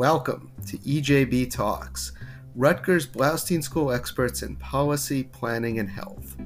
Welcome 0.00 0.50
to 0.66 0.78
EJB 0.78 1.50
Talks, 1.50 2.12
Rutgers 2.54 3.06
Bloustein 3.06 3.62
School 3.62 3.92
experts 3.92 4.42
in 4.42 4.56
policy, 4.56 5.24
planning, 5.24 5.78
and 5.78 5.90
health, 5.90 6.38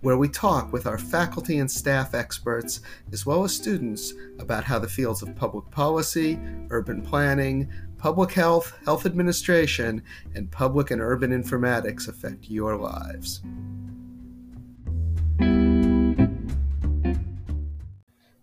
where 0.00 0.16
we 0.16 0.28
talk 0.28 0.72
with 0.72 0.84
our 0.84 0.98
faculty 0.98 1.60
and 1.60 1.70
staff 1.70 2.12
experts, 2.12 2.80
as 3.12 3.24
well 3.24 3.44
as 3.44 3.54
students, 3.54 4.14
about 4.40 4.64
how 4.64 4.80
the 4.80 4.88
fields 4.88 5.22
of 5.22 5.36
public 5.36 5.70
policy, 5.70 6.40
urban 6.70 7.00
planning, 7.00 7.70
public 7.98 8.32
health, 8.32 8.76
health 8.84 9.06
administration, 9.06 10.02
and 10.34 10.50
public 10.50 10.90
and 10.90 11.00
urban 11.00 11.30
informatics 11.30 12.08
affect 12.08 12.50
your 12.50 12.74
lives. 12.74 13.42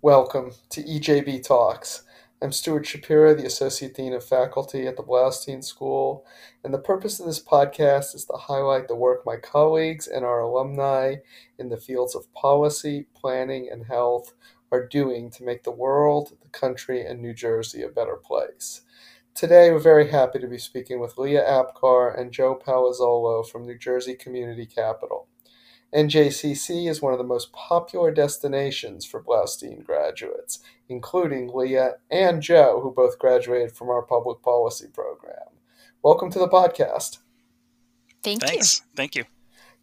Welcome 0.01 0.51
to 0.69 0.81
EJB 0.81 1.45
Talks. 1.45 2.04
I'm 2.45 2.51
Stuart 2.51 2.85
Shapiro, 2.85 3.33
the 3.33 3.47
Associate 3.47 3.91
Dean 3.91 4.13
of 4.13 4.23
Faculty 4.23 4.85
at 4.85 4.97
the 4.97 5.01
Bloustein 5.01 5.63
School, 5.63 6.27
and 6.63 6.71
the 6.71 6.77
purpose 6.77 7.19
of 7.19 7.25
this 7.25 7.43
podcast 7.43 8.13
is 8.13 8.25
to 8.25 8.33
highlight 8.33 8.87
the 8.87 8.93
work 8.95 9.25
my 9.25 9.35
colleagues 9.35 10.05
and 10.05 10.23
our 10.23 10.41
alumni 10.41 11.15
in 11.57 11.69
the 11.69 11.77
fields 11.77 12.13
of 12.13 12.31
policy, 12.35 13.07
planning, 13.15 13.67
and 13.71 13.87
health 13.87 14.35
are 14.71 14.85
doing 14.85 15.31
to 15.31 15.43
make 15.43 15.63
the 15.63 15.71
world, 15.71 16.37
the 16.43 16.49
country, 16.49 17.03
and 17.03 17.19
New 17.19 17.33
Jersey 17.33 17.81
a 17.81 17.89
better 17.89 18.15
place. 18.15 18.81
Today, 19.33 19.71
we're 19.71 19.79
very 19.79 20.11
happy 20.11 20.37
to 20.37 20.47
be 20.47 20.59
speaking 20.59 20.99
with 20.99 21.17
Leah 21.17 21.43
Apgar 21.43 22.09
and 22.09 22.31
Joe 22.31 22.61
Palazzolo 22.63 23.49
from 23.49 23.65
New 23.65 23.79
Jersey 23.79 24.13
Community 24.13 24.67
Capital. 24.67 25.24
NJCC 25.93 26.89
is 26.89 27.01
one 27.01 27.13
of 27.13 27.19
the 27.19 27.23
most 27.23 27.53
popular 27.53 28.11
destinations 28.11 29.05
for 29.05 29.23
Bloustein 29.23 29.85
graduates, 29.85 30.59
including 30.89 31.51
Leah 31.53 31.95
and 32.11 32.41
Joe, 32.41 32.81
who 32.81 32.91
both 32.91 33.19
graduated 33.19 33.71
from 33.71 33.89
our 33.89 34.01
public 34.01 34.41
policy 34.41 34.87
program. 34.93 35.49
Welcome 36.03 36.31
to 36.31 36.39
the 36.39 36.49
podcast. 36.49 37.19
Thank 38.23 38.41
Thanks. 38.41 38.79
you. 38.79 38.85
Thank 38.95 39.15
you. 39.15 39.23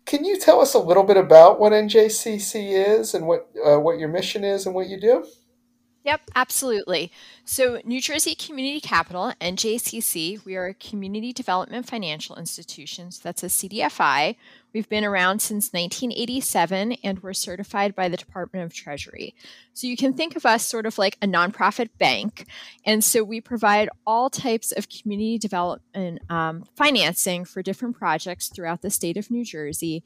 Can 0.05 0.25
you 0.25 0.39
tell 0.39 0.61
us 0.61 0.75
a 0.75 0.78
little 0.78 1.05
bit 1.05 1.17
about 1.17 1.61
what 1.61 1.72
NJCC 1.72 2.98
is 2.98 3.14
and 3.14 3.27
what 3.27 3.48
uh, 3.64 3.78
what 3.78 3.98
your 3.98 4.09
mission 4.09 4.42
is 4.44 4.66
and 4.66 4.75
what 4.75 4.89
you 4.89 5.00
do? 5.00 5.25
Yep, 6.05 6.22
absolutely. 6.34 7.12
So, 7.44 7.81
New 7.84 8.00
Jersey 8.00 8.34
Community 8.34 8.81
Capital, 8.81 9.33
NJCC, 9.41 10.44
we 10.44 10.56
are 10.56 10.66
a 10.66 10.75
community 10.75 11.33
development 11.33 11.87
financial 11.87 12.34
institution. 12.37 13.12
So 13.12 13.20
that's 13.22 13.44
a 13.44 13.47
CDFI. 13.47 14.34
We've 14.73 14.89
been 14.89 15.05
around 15.05 15.41
since 15.41 15.73
1987 15.73 16.92
and 17.05 17.23
we're 17.23 17.34
certified 17.34 17.95
by 17.95 18.09
the 18.09 18.17
Department 18.17 18.65
of 18.65 18.75
Treasury. 18.75 19.34
So 19.75 19.87
you 19.87 19.97
can 19.97 20.15
think 20.15 20.37
of 20.37 20.47
us 20.47 20.67
sort 20.67 20.87
of 20.87 20.98
like 20.98 21.19
a 21.20 21.27
nonprofit 21.27 21.91
bank. 21.98 22.47
And 22.87 23.05
so 23.05 23.23
we 23.23 23.41
provide 23.41 23.89
all 24.06 24.31
types 24.31 24.73
of 24.73 24.89
community 24.89 25.39
development 25.39 26.20
um, 26.31 26.65
financing 26.75 27.45
for 27.45 27.62
different 27.62 27.97
projects 27.97 28.48
throughout 28.48 28.83
the 28.83 28.91
state 28.91 29.17
of 29.17 29.31
New 29.31 29.45
Jersey. 29.45 30.05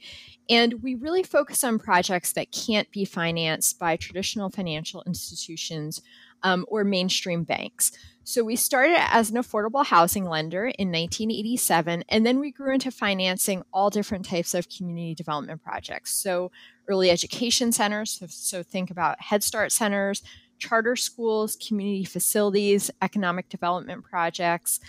And 0.49 0.83
we 0.83 0.95
really 0.95 1.23
focus 1.23 1.63
on 1.63 1.79
projects 1.79 2.33
that 2.33 2.51
can't 2.51 2.91
be 2.91 3.05
financed 3.05 3.79
by 3.79 3.97
traditional 3.97 4.51
financial 4.51 5.03
institutions 5.07 6.03
um, 6.43 6.65
or 6.69 6.85
mainstream 6.85 7.45
banks. 7.45 7.93
So 8.29 8.43
we 8.43 8.57
started 8.57 8.97
as 8.99 9.31
an 9.31 9.37
affordable 9.37 9.87
housing 9.87 10.25
lender 10.25 10.65
in 10.67 10.89
1987, 10.89 12.03
and 12.09 12.27
then 12.27 12.41
we 12.41 12.51
grew 12.51 12.75
into 12.75 12.91
financing 12.91 13.63
all 13.73 13.89
different 13.89 14.25
types 14.25 14.53
of 14.53 14.69
community 14.69 15.15
development 15.15 15.63
projects. 15.63 16.11
So 16.11 16.51
early 16.89 17.09
education 17.09 17.71
centers, 17.71 18.11
so, 18.11 18.27
so 18.29 18.63
think 18.65 18.91
about 18.91 19.21
Head 19.23 19.45
Start 19.45 19.71
centers, 19.71 20.25
charter 20.59 20.97
schools, 20.97 21.55
community 21.55 22.05
facilities, 22.05 22.91
economic 23.01 23.49
development 23.49 24.03
projects, 24.03 24.81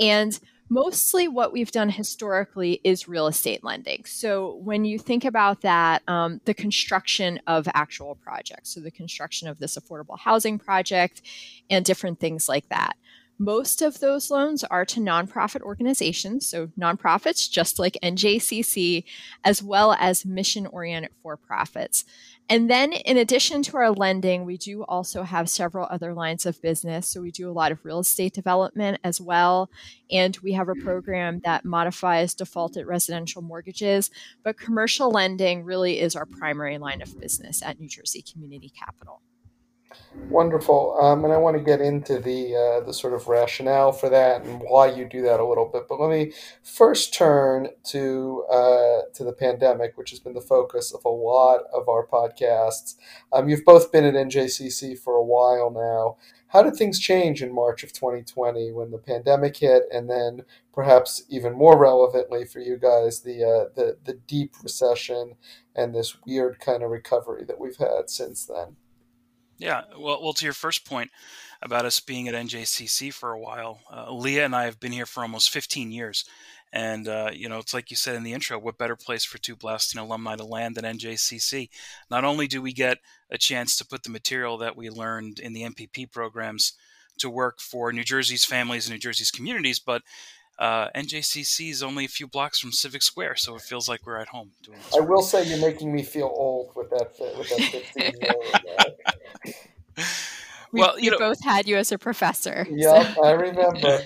and 0.00 0.40
mostly 0.68 1.28
what 1.28 1.52
we've 1.52 1.70
done 1.70 1.90
historically 1.90 2.80
is 2.82 3.08
real 3.08 3.26
estate 3.26 3.62
lending. 3.62 4.04
So 4.04 4.56
when 4.56 4.84
you 4.84 4.98
think 4.98 5.24
about 5.24 5.60
that, 5.62 6.02
um, 6.08 6.40
the 6.44 6.54
construction 6.54 7.40
of 7.46 7.68
actual 7.74 8.16
projects, 8.16 8.74
so 8.74 8.80
the 8.80 8.90
construction 8.90 9.48
of 9.48 9.58
this 9.58 9.76
affordable 9.78 10.18
housing 10.18 10.58
project 10.58 11.22
and 11.70 11.84
different 11.84 12.20
things 12.20 12.48
like 12.48 12.68
that. 12.68 12.96
Most 13.38 13.82
of 13.82 14.00
those 14.00 14.30
loans 14.30 14.64
are 14.64 14.86
to 14.86 15.00
nonprofit 15.00 15.60
organizations, 15.60 16.48
so 16.48 16.68
nonprofits 16.68 17.50
just 17.50 17.78
like 17.78 17.98
NJCC, 18.02 19.04
as 19.44 19.62
well 19.62 19.92
as 20.00 20.24
mission 20.24 20.66
oriented 20.66 21.10
for 21.22 21.36
profits. 21.36 22.06
And 22.48 22.70
then, 22.70 22.92
in 22.92 23.16
addition 23.16 23.62
to 23.64 23.76
our 23.76 23.90
lending, 23.90 24.44
we 24.44 24.56
do 24.56 24.84
also 24.84 25.24
have 25.24 25.50
several 25.50 25.88
other 25.90 26.14
lines 26.14 26.46
of 26.46 26.62
business. 26.62 27.08
So, 27.08 27.20
we 27.20 27.32
do 27.32 27.50
a 27.50 27.52
lot 27.52 27.72
of 27.72 27.84
real 27.84 27.98
estate 27.98 28.34
development 28.34 29.00
as 29.02 29.20
well. 29.20 29.68
And 30.10 30.36
we 30.44 30.52
have 30.52 30.68
a 30.68 30.74
mm. 30.74 30.84
program 30.84 31.40
that 31.44 31.64
modifies 31.64 32.34
defaulted 32.34 32.86
residential 32.86 33.42
mortgages. 33.42 34.10
But 34.44 34.58
commercial 34.58 35.10
lending 35.10 35.64
really 35.64 35.98
is 35.98 36.14
our 36.14 36.26
primary 36.26 36.78
line 36.78 37.02
of 37.02 37.18
business 37.18 37.62
at 37.62 37.80
New 37.80 37.88
Jersey 37.88 38.22
Community 38.22 38.70
Capital. 38.70 39.22
Wonderful, 40.28 40.98
um, 41.00 41.24
and 41.24 41.32
I 41.32 41.36
want 41.36 41.56
to 41.56 41.62
get 41.62 41.80
into 41.80 42.18
the 42.18 42.56
uh, 42.56 42.84
the 42.84 42.92
sort 42.92 43.12
of 43.12 43.28
rationale 43.28 43.92
for 43.92 44.08
that 44.08 44.42
and 44.42 44.60
why 44.60 44.86
you 44.86 45.04
do 45.04 45.22
that 45.22 45.38
a 45.38 45.46
little 45.46 45.66
bit. 45.66 45.84
But 45.88 46.00
let 46.00 46.10
me 46.10 46.32
first 46.64 47.14
turn 47.14 47.68
to 47.90 48.44
uh, 48.50 49.02
to 49.14 49.24
the 49.24 49.32
pandemic, 49.32 49.96
which 49.96 50.10
has 50.10 50.18
been 50.18 50.34
the 50.34 50.40
focus 50.40 50.92
of 50.92 51.04
a 51.04 51.08
lot 51.10 51.60
of 51.72 51.88
our 51.88 52.04
podcasts. 52.04 52.96
Um, 53.32 53.48
you've 53.48 53.64
both 53.64 53.92
been 53.92 54.04
at 54.04 54.14
NJCC 54.14 54.98
for 54.98 55.14
a 55.14 55.24
while 55.24 55.70
now. 55.70 56.16
How 56.48 56.62
did 56.62 56.74
things 56.74 56.98
change 56.98 57.40
in 57.40 57.54
March 57.54 57.84
of 57.84 57.92
2020 57.92 58.72
when 58.72 58.90
the 58.90 58.98
pandemic 58.98 59.58
hit, 59.58 59.84
and 59.92 60.10
then 60.10 60.42
perhaps 60.72 61.22
even 61.28 61.52
more 61.52 61.78
relevantly 61.78 62.46
for 62.46 62.58
you 62.58 62.78
guys, 62.78 63.20
the 63.20 63.44
uh, 63.44 63.68
the 63.76 63.98
the 64.04 64.14
deep 64.26 64.56
recession 64.60 65.34
and 65.76 65.94
this 65.94 66.16
weird 66.26 66.58
kind 66.58 66.82
of 66.82 66.90
recovery 66.90 67.44
that 67.44 67.60
we've 67.60 67.76
had 67.76 68.10
since 68.10 68.44
then? 68.44 68.76
Yeah, 69.58 69.82
well, 69.98 70.22
well, 70.22 70.32
to 70.34 70.44
your 70.44 70.52
first 70.52 70.84
point 70.84 71.10
about 71.62 71.86
us 71.86 72.00
being 72.00 72.28
at 72.28 72.34
NJCC 72.34 73.10
for 73.10 73.32
a 73.32 73.40
while, 73.40 73.80
uh, 73.90 74.12
Leah 74.12 74.44
and 74.44 74.54
I 74.54 74.64
have 74.64 74.78
been 74.78 74.92
here 74.92 75.06
for 75.06 75.22
almost 75.22 75.50
15 75.50 75.90
years, 75.90 76.24
and 76.72 77.08
uh, 77.08 77.30
you 77.32 77.48
know, 77.48 77.58
it's 77.58 77.72
like 77.72 77.90
you 77.90 77.96
said 77.96 78.16
in 78.16 78.22
the 78.22 78.34
intro, 78.34 78.58
what 78.58 78.76
better 78.76 78.96
place 78.96 79.24
for 79.24 79.38
two 79.38 79.56
Bloustein 79.56 79.98
alumni 79.98 80.36
to 80.36 80.44
land 80.44 80.74
than 80.74 80.84
NJCC? 80.84 81.70
Not 82.10 82.24
only 82.24 82.46
do 82.46 82.60
we 82.60 82.72
get 82.74 82.98
a 83.30 83.38
chance 83.38 83.76
to 83.76 83.86
put 83.86 84.02
the 84.02 84.10
material 84.10 84.58
that 84.58 84.76
we 84.76 84.90
learned 84.90 85.38
in 85.38 85.54
the 85.54 85.62
MPP 85.62 86.12
programs 86.12 86.74
to 87.18 87.30
work 87.30 87.58
for 87.58 87.92
New 87.92 88.04
Jersey's 88.04 88.44
families 88.44 88.86
and 88.86 88.92
New 88.94 89.00
Jersey's 89.00 89.30
communities, 89.30 89.78
but 89.78 90.02
uh, 90.58 90.88
NJCC 90.94 91.70
is 91.70 91.82
only 91.82 92.04
a 92.04 92.08
few 92.08 92.26
blocks 92.26 92.58
from 92.58 92.72
Civic 92.72 93.02
Square, 93.02 93.36
so 93.36 93.54
it 93.56 93.62
feels 93.62 93.88
like 93.88 94.06
we're 94.06 94.16
at 94.16 94.28
home 94.28 94.52
doing 94.62 94.78
this. 94.78 94.96
I 94.96 95.00
will 95.00 95.22
say 95.22 95.44
you're 95.44 95.60
making 95.60 95.92
me 95.92 96.02
feel 96.02 96.32
old 96.34 96.72
with 96.74 96.90
that 96.90 97.10
with 97.36 97.48
that 97.50 97.60
15 97.60 98.12
year 98.20 98.30
old. 99.96 100.06
well, 100.72 100.98
you 100.98 101.10
we 101.10 101.10
know, 101.10 101.18
both 101.18 101.44
had 101.44 101.68
you 101.68 101.76
as 101.76 101.92
a 101.92 101.98
professor. 101.98 102.66
Yep, 102.70 103.14
so. 103.14 103.24
I 103.24 103.32
remember. 103.32 104.00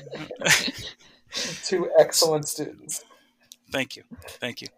Two 1.64 1.88
excellent 1.96 2.48
students. 2.48 3.04
Thank 3.70 3.96
you, 3.96 4.02
thank 4.40 4.60
you. 4.60 4.68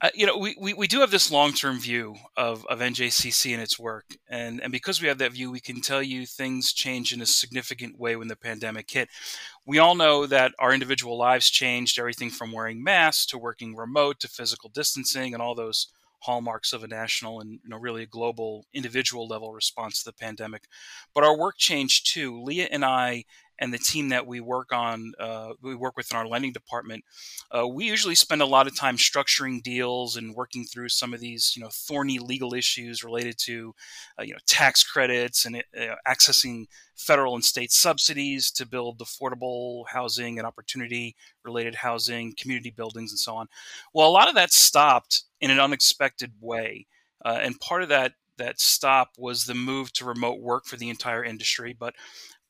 Uh, 0.00 0.10
you 0.14 0.26
know, 0.26 0.36
we, 0.38 0.54
we, 0.60 0.74
we 0.74 0.86
do 0.86 1.00
have 1.00 1.10
this 1.10 1.30
long 1.30 1.52
term 1.52 1.80
view 1.80 2.14
of, 2.36 2.64
of 2.66 2.78
NJCC 2.78 3.52
and 3.52 3.60
its 3.60 3.78
work. 3.78 4.16
And, 4.28 4.60
and 4.62 4.70
because 4.70 5.02
we 5.02 5.08
have 5.08 5.18
that 5.18 5.32
view, 5.32 5.50
we 5.50 5.60
can 5.60 5.80
tell 5.80 6.02
you 6.02 6.24
things 6.24 6.72
change 6.72 7.12
in 7.12 7.20
a 7.20 7.26
significant 7.26 7.98
way 7.98 8.14
when 8.14 8.28
the 8.28 8.36
pandemic 8.36 8.88
hit. 8.90 9.08
We 9.66 9.78
all 9.78 9.96
know 9.96 10.24
that 10.26 10.52
our 10.58 10.72
individual 10.72 11.18
lives 11.18 11.50
changed 11.50 11.98
everything 11.98 12.30
from 12.30 12.52
wearing 12.52 12.82
masks 12.82 13.26
to 13.26 13.38
working 13.38 13.74
remote 13.74 14.20
to 14.20 14.28
physical 14.28 14.70
distancing 14.70 15.34
and 15.34 15.42
all 15.42 15.56
those 15.56 15.88
hallmarks 16.20 16.72
of 16.72 16.82
a 16.82 16.88
national 16.88 17.40
and 17.40 17.60
you 17.62 17.68
know 17.68 17.78
really 17.78 18.02
a 18.02 18.06
global 18.06 18.66
individual 18.74 19.26
level 19.26 19.52
response 19.52 20.02
to 20.02 20.10
the 20.10 20.12
pandemic. 20.12 20.64
But 21.14 21.24
our 21.24 21.36
work 21.36 21.56
changed 21.58 22.12
too. 22.12 22.42
Leah 22.42 22.68
and 22.70 22.84
I 22.84 23.24
and 23.58 23.72
the 23.72 23.78
team 23.78 24.08
that 24.10 24.26
we 24.26 24.40
work 24.40 24.72
on, 24.72 25.12
uh, 25.18 25.52
we 25.62 25.74
work 25.74 25.96
with 25.96 26.10
in 26.10 26.16
our 26.16 26.26
lending 26.26 26.52
department, 26.52 27.04
uh, 27.50 27.66
we 27.66 27.84
usually 27.86 28.14
spend 28.14 28.40
a 28.40 28.46
lot 28.46 28.66
of 28.66 28.76
time 28.76 28.96
structuring 28.96 29.62
deals 29.62 30.16
and 30.16 30.34
working 30.34 30.64
through 30.64 30.88
some 30.88 31.12
of 31.12 31.20
these, 31.20 31.54
you 31.56 31.62
know, 31.62 31.70
thorny 31.72 32.18
legal 32.18 32.54
issues 32.54 33.02
related 33.02 33.36
to, 33.38 33.74
uh, 34.18 34.22
you 34.22 34.32
know, 34.32 34.38
tax 34.46 34.84
credits 34.84 35.44
and 35.44 35.56
uh, 35.56 35.94
accessing 36.06 36.66
federal 36.96 37.34
and 37.34 37.44
state 37.44 37.72
subsidies 37.72 38.50
to 38.50 38.66
build 38.66 38.98
affordable 38.98 39.84
housing 39.88 40.38
and 40.38 40.46
opportunity 40.46 41.14
related 41.44 41.74
housing, 41.74 42.34
community 42.36 42.70
buildings, 42.70 43.12
and 43.12 43.18
so 43.18 43.34
on. 43.34 43.46
Well, 43.92 44.08
a 44.08 44.10
lot 44.10 44.28
of 44.28 44.34
that 44.34 44.52
stopped 44.52 45.24
in 45.40 45.50
an 45.50 45.60
unexpected 45.60 46.32
way, 46.40 46.86
uh, 47.24 47.38
and 47.42 47.58
part 47.60 47.82
of 47.82 47.88
that 47.88 48.12
that 48.38 48.60
stop 48.60 49.10
was 49.18 49.44
the 49.44 49.54
move 49.54 49.92
to 49.92 50.04
remote 50.04 50.40
work 50.40 50.64
for 50.64 50.76
the 50.76 50.88
entire 50.88 51.24
industry, 51.24 51.76
but 51.76 51.94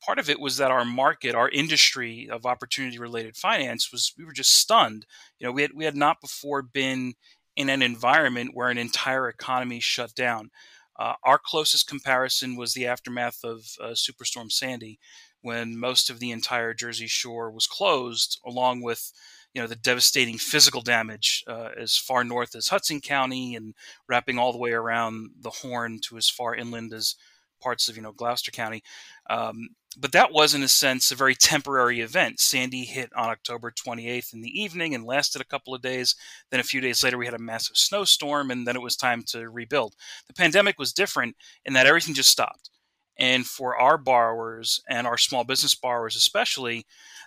part 0.05 0.19
of 0.19 0.29
it 0.29 0.39
was 0.39 0.57
that 0.57 0.71
our 0.71 0.85
market, 0.85 1.35
our 1.35 1.49
industry 1.49 2.27
of 2.31 2.45
opportunity 2.45 2.97
related 2.97 3.35
finance 3.35 3.91
was 3.91 4.13
we 4.17 4.25
were 4.25 4.33
just 4.33 4.55
stunned. 4.55 5.05
You 5.39 5.47
know, 5.47 5.51
we 5.51 5.61
had 5.61 5.71
we 5.73 5.85
had 5.85 5.95
not 5.95 6.21
before 6.21 6.61
been 6.61 7.13
in 7.55 7.69
an 7.69 7.81
environment 7.81 8.51
where 8.53 8.69
an 8.69 8.77
entire 8.77 9.27
economy 9.27 9.79
shut 9.79 10.15
down. 10.15 10.49
Uh, 10.97 11.13
our 11.23 11.39
closest 11.39 11.87
comparison 11.87 12.55
was 12.55 12.73
the 12.73 12.85
aftermath 12.85 13.43
of 13.43 13.65
uh, 13.81 13.87
Superstorm 13.89 14.51
Sandy, 14.51 14.99
when 15.41 15.77
most 15.77 16.09
of 16.09 16.19
the 16.19 16.31
entire 16.31 16.73
Jersey 16.73 17.07
Shore 17.07 17.51
was 17.51 17.67
closed, 17.67 18.39
along 18.45 18.81
with 18.81 19.11
you 19.53 19.61
know 19.61 19.67
the 19.67 19.75
devastating 19.75 20.37
physical 20.37 20.81
damage 20.81 21.43
uh, 21.47 21.69
as 21.77 21.97
far 21.97 22.23
north 22.23 22.55
as 22.55 22.67
Hudson 22.67 23.01
County 23.01 23.55
and 23.55 23.73
wrapping 24.07 24.37
all 24.37 24.51
the 24.51 24.59
way 24.59 24.71
around 24.71 25.31
the 25.39 25.49
Horn 25.49 25.99
to 26.03 26.17
as 26.17 26.29
far 26.29 26.55
inland 26.55 26.93
as 26.93 27.15
parts 27.59 27.87
of 27.87 27.95
you 27.95 28.01
know 28.01 28.11
Gloucester 28.11 28.51
County. 28.51 28.83
Um, 29.29 29.69
but 29.97 30.11
that 30.11 30.31
was 30.31 30.53
in 30.53 30.63
a 30.63 30.67
sense 30.67 31.11
a 31.11 31.15
very 31.15 31.35
temporary 31.35 31.99
event. 31.99 32.39
Sandy 32.39 32.83
hit 32.83 33.11
on 33.15 33.29
October 33.29 33.71
28th 33.71 34.33
in 34.33 34.41
the 34.41 34.61
evening 34.61 34.93
and 34.93 35.03
lasted 35.03 35.41
a 35.41 35.45
couple 35.45 35.73
of 35.73 35.81
days. 35.81 36.15
Then 36.51 36.59
a 36.59 36.63
few 36.63 36.79
days 36.79 37.03
later 37.03 37.17
we 37.17 37.25
had 37.25 37.33
a 37.33 37.39
massive 37.39 37.75
snowstorm 37.75 38.51
and 38.51 38.67
then 38.67 38.75
it 38.75 38.81
was 38.81 38.95
time 38.95 39.23
to 39.29 39.49
rebuild. 39.49 39.95
The 40.27 40.33
pandemic 40.33 40.77
was 40.77 40.93
different 40.93 41.35
in 41.65 41.73
that 41.73 41.87
everything 41.87 42.13
just 42.13 42.29
stopped. 42.29 42.69
And 43.17 43.45
for 43.45 43.75
our 43.75 43.97
borrowers 43.97 44.81
and 44.87 45.05
our 45.05 45.17
small 45.17 45.43
business 45.43 45.75
borrowers, 45.75 46.15
especially, 46.15 46.85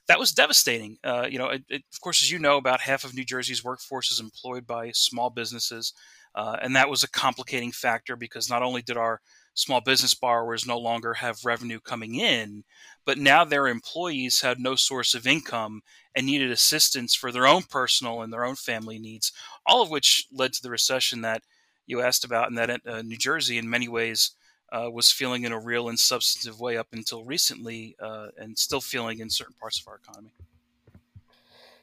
that 0.08 0.18
was 0.18 0.32
devastating. 0.32 0.96
Uh, 1.04 1.26
you 1.30 1.38
know, 1.38 1.48
it, 1.48 1.64
it, 1.68 1.82
of 1.92 2.00
course, 2.00 2.22
as 2.22 2.30
you 2.30 2.38
know, 2.38 2.56
about 2.56 2.80
half 2.80 3.04
of 3.04 3.14
New 3.14 3.26
Jersey's 3.26 3.62
workforce 3.62 4.10
is 4.10 4.18
employed 4.18 4.66
by 4.66 4.90
small 4.92 5.28
businesses, 5.28 5.92
uh, 6.34 6.56
and 6.62 6.74
that 6.74 6.88
was 6.88 7.02
a 7.02 7.10
complicating 7.10 7.72
factor 7.72 8.16
because 8.16 8.48
not 8.48 8.62
only 8.62 8.80
did 8.80 8.96
our 8.96 9.20
small 9.54 9.80
business 9.80 10.14
borrowers 10.14 10.66
no 10.66 10.78
longer 10.78 11.14
have 11.14 11.44
revenue 11.44 11.80
coming 11.80 12.14
in, 12.14 12.64
but 13.04 13.18
now 13.18 13.44
their 13.44 13.66
employees 13.66 14.40
had 14.40 14.58
no 14.58 14.74
source 14.74 15.14
of 15.14 15.26
income 15.26 15.82
and 16.14 16.26
needed 16.26 16.50
assistance 16.50 17.14
for 17.14 17.32
their 17.32 17.46
own 17.46 17.62
personal 17.62 18.22
and 18.22 18.32
their 18.32 18.44
own 18.44 18.54
family 18.54 18.98
needs. 18.98 19.32
All 19.66 19.82
of 19.82 19.90
which 19.90 20.26
led 20.32 20.52
to 20.54 20.62
the 20.62 20.70
recession 20.70 21.22
that 21.22 21.42
you 21.86 22.00
asked 22.00 22.24
about, 22.24 22.48
and 22.48 22.58
that 22.58 22.80
uh, 22.86 23.02
New 23.02 23.16
Jersey, 23.16 23.58
in 23.58 23.68
many 23.68 23.88
ways 23.88 24.32
uh, 24.72 24.88
was 24.90 25.10
feeling 25.10 25.44
in 25.44 25.52
a 25.52 25.60
real 25.60 25.88
and 25.88 25.98
substantive 25.98 26.60
way 26.60 26.76
up 26.76 26.88
until 26.92 27.24
recently, 27.24 27.96
uh, 28.00 28.28
and 28.38 28.58
still 28.58 28.80
feeling 28.80 29.18
in 29.18 29.28
certain 29.28 29.54
parts 29.60 29.80
of 29.80 29.88
our 29.88 29.96
economy. 29.96 30.32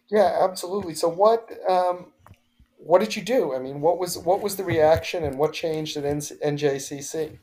Yeah, 0.10 0.39
absolutely. 0.42 0.95
So 0.95 1.07
what 1.07 1.50
um, 1.69 2.07
what 2.77 3.00
did 3.00 3.15
you 3.15 3.22
do? 3.22 3.54
I 3.54 3.60
mean, 3.60 3.81
what 3.81 4.00
was 4.00 4.18
what 4.18 4.42
was 4.42 4.56
the 4.56 4.63
reaction, 4.63 5.24
and 5.24 5.38
what 5.38 5.54
changed 5.54 5.98
at 5.98 6.04
NJCC? 6.04 7.38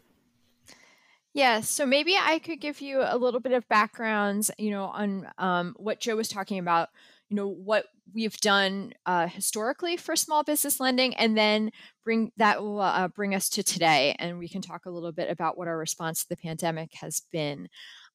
Yeah, 1.37 1.61
so 1.61 1.85
maybe 1.85 2.17
I 2.19 2.39
could 2.39 2.63
give 2.63 2.81
you 2.81 3.03
a 3.05 3.19
little 3.19 3.41
bit 3.41 3.53
of 3.53 3.69
background, 3.69 4.49
you 4.57 4.71
know, 4.71 4.85
on 4.85 5.29
um, 5.37 5.75
what 5.77 6.01
Joe 6.01 6.17
was 6.17 6.29
talking 6.29 6.59
about 6.59 6.89
you 7.29 7.37
know 7.37 7.49
what 7.49 7.87
we've 8.15 8.37
done 8.39 8.93
uh, 9.05 9.27
historically 9.27 9.97
for 9.99 10.17
small 10.17 10.45
business 10.45 10.81
lending 10.81 11.15
and 11.17 11.37
then 11.37 11.73
bring 12.05 12.31
that 12.39 12.63
will 12.63 12.81
uh, 12.81 13.09
bring 13.09 13.35
us 13.35 13.51
to 13.51 13.63
today 13.63 14.15
and 14.19 14.39
we 14.39 14.49
can 14.49 14.63
talk 14.63 14.87
a 14.87 14.91
little 14.91 15.13
bit 15.13 15.29
about 15.29 15.59
what 15.59 15.69
our 15.69 15.77
response 15.77 16.23
to 16.23 16.29
the 16.31 16.37
pandemic 16.37 16.95
has 16.95 17.23
been. 17.33 17.69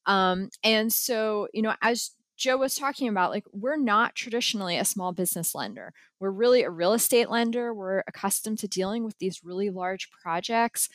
Um, 0.07 0.50
and 0.63 0.91
so 0.91 1.47
you 1.53 1.62
know 1.62 1.75
as 1.81 2.12
joe 2.38 2.57
was 2.57 2.73
talking 2.73 3.07
about 3.07 3.29
like 3.29 3.44
we're 3.51 3.77
not 3.77 4.15
traditionally 4.15 4.77
a 4.77 4.85
small 4.85 5.12
business 5.12 5.53
lender. 5.53 5.94
We're 6.19 6.31
really 6.31 6.63
a 6.63 6.71
real 6.71 6.94
estate 6.94 7.29
lender. 7.29 7.73
We're 7.73 8.03
accustomed 8.07 8.59
to 8.59 8.68
dealing 8.68 9.03
with 9.03 9.18
these 9.19 9.44
really 9.44 9.69
large 9.69 10.09
projects 10.23 10.88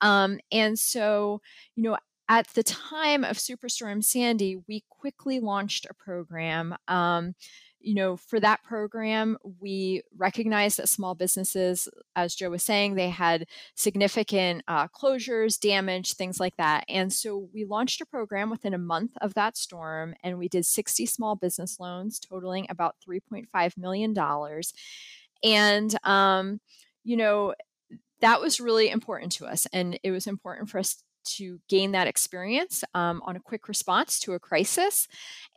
um, 0.00 0.38
and 0.50 0.78
so 0.78 1.40
you 1.76 1.82
know 1.82 1.96
at 2.30 2.46
the 2.54 2.62
time 2.62 3.24
of 3.24 3.36
Superstorm 3.36 4.04
Sandy, 4.04 4.56
we 4.68 4.84
quickly 4.88 5.40
launched 5.40 5.84
a 5.90 5.94
program. 5.94 6.76
Um, 6.86 7.34
you 7.80 7.94
know, 7.94 8.16
for 8.16 8.38
that 8.38 8.62
program, 8.62 9.36
we 9.58 10.02
recognized 10.16 10.78
that 10.78 10.88
small 10.88 11.16
businesses, 11.16 11.88
as 12.14 12.36
Joe 12.36 12.50
was 12.50 12.62
saying, 12.62 12.94
they 12.94 13.08
had 13.08 13.46
significant 13.74 14.62
uh, 14.68 14.86
closures, 14.88 15.58
damage, 15.58 16.14
things 16.14 16.38
like 16.38 16.56
that. 16.56 16.84
And 16.88 17.12
so 17.12 17.48
we 17.52 17.64
launched 17.64 18.00
a 18.00 18.06
program 18.06 18.48
within 18.48 18.74
a 18.74 18.78
month 18.78 19.12
of 19.20 19.34
that 19.34 19.56
storm, 19.56 20.14
and 20.22 20.38
we 20.38 20.48
did 20.48 20.66
60 20.66 21.06
small 21.06 21.34
business 21.34 21.80
loans 21.80 22.20
totaling 22.20 22.66
about 22.68 22.94
$3.5 23.08 23.76
million. 23.76 24.14
And, 25.42 26.06
um, 26.06 26.60
you 27.02 27.16
know, 27.16 27.54
that 28.20 28.40
was 28.40 28.60
really 28.60 28.90
important 28.90 29.32
to 29.32 29.46
us. 29.46 29.66
And 29.72 29.98
it 30.02 30.10
was 30.10 30.26
important 30.26 30.68
for 30.68 30.78
us 30.78 31.02
to 31.24 31.60
gain 31.68 31.92
that 31.92 32.06
experience 32.06 32.82
um, 32.94 33.22
on 33.24 33.36
a 33.36 33.40
quick 33.40 33.68
response 33.68 34.18
to 34.20 34.32
a 34.32 34.38
crisis. 34.38 35.08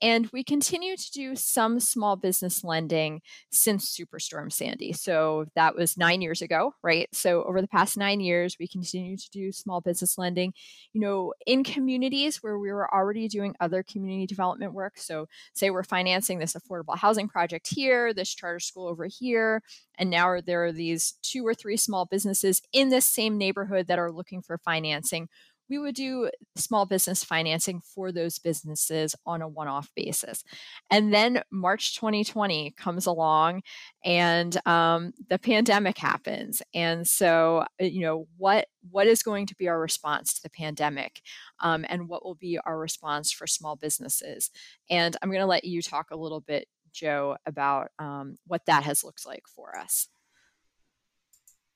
And 0.02 0.30
we 0.34 0.44
continue 0.44 0.96
to 0.98 1.12
do 1.12 1.36
some 1.36 1.80
small 1.80 2.16
business 2.16 2.64
lending 2.64 3.22
since 3.52 3.98
Superstorm 3.98 4.52
Sandy. 4.52 4.94
So 4.94 5.46
that 5.56 5.76
was 5.76 5.98
nine 5.98 6.22
years 6.22 6.42
ago, 6.42 6.74
right? 6.84 7.08
So 7.14 7.44
over 7.44 7.62
the 7.62 7.68
past 7.68 7.98
nine 7.98 8.20
years, 8.20 8.58
we 8.60 8.68
continue 8.68 9.18
to 9.18 9.30
do 9.32 9.52
small 9.52 9.82
business 9.82 10.18
lending, 10.18 10.54
you 10.94 11.02
know, 11.02 11.34
in 11.46 11.64
communities 11.64 12.44
where 12.44 12.60
we 12.60 12.72
were 12.72 12.94
already 12.94 13.28
doing 13.28 13.56
other 13.60 13.84
community 13.84 14.28
development 14.28 14.74
work. 14.74 14.98
So, 14.98 15.28
say 15.54 15.70
we're 15.70 15.84
financing 15.84 16.40
this 16.40 16.54
affordable 16.54 16.98
housing 16.98 17.28
project 17.28 17.68
here, 17.68 18.14
this 18.14 18.34
charter 18.34 18.60
school 18.60 18.88
over 18.88 19.06
here, 19.06 19.62
and 19.98 20.10
now 20.10 20.40
there 20.42 20.66
are 20.66 20.72
these 20.72 21.14
two 21.22 21.46
or 21.46 21.54
three 21.54 21.78
small 21.78 22.06
businesses 22.06 22.62
in 22.72 22.90
this 22.90 23.06
same 23.06 23.38
neighborhood 23.38 23.88
that 23.88 24.00
are 24.00 24.12
looking 24.12 24.42
for 24.42 24.58
financing 24.58 25.30
we 25.74 25.80
would 25.80 25.96
do 25.96 26.30
small 26.56 26.86
business 26.86 27.24
financing 27.24 27.82
for 27.82 28.12
those 28.12 28.38
businesses 28.38 29.16
on 29.26 29.42
a 29.42 29.48
one 29.48 29.68
off 29.68 29.90
basis. 29.96 30.44
And 30.92 31.12
then 31.12 31.42
March 31.52 31.96
2020 31.96 32.72
comes 32.78 33.08
along 33.08 33.64
and 34.06 34.56
um, 34.68 35.14
the 35.30 35.40
pandemic 35.40 35.98
happens. 35.98 36.62
And 36.76 37.08
so, 37.08 37.66
uh, 37.82 37.86
you 37.86 38.02
know, 38.02 38.28
what, 38.38 38.68
what 38.92 39.08
is 39.08 39.24
going 39.24 39.48
to 39.48 39.56
be 39.56 39.68
our 39.68 39.80
response 39.80 40.36
to 40.36 40.44
the 40.44 40.52
pandemic? 40.52 41.22
Um, 41.60 41.86
and 41.90 42.08
what 42.08 42.24
will 42.24 42.36
be 42.36 42.60
our 42.64 42.78
response 42.78 43.32
for 43.32 43.48
small 43.48 43.76
businesses? 43.76 44.52
And 44.92 45.18
I'm 45.24 45.30
going 45.30 45.42
to 45.42 45.48
let 45.48 45.64
you 45.64 45.82
talk 45.82 46.12
a 46.12 46.18
little 46.18 46.42
bit, 46.42 46.68
Joe, 46.92 47.38
about 47.48 47.90
um, 47.98 48.38
what 48.46 48.68
that 48.68 48.84
has 48.84 49.04
looked 49.04 49.26
like 49.26 49.46
for 49.48 49.76
us. 49.76 50.08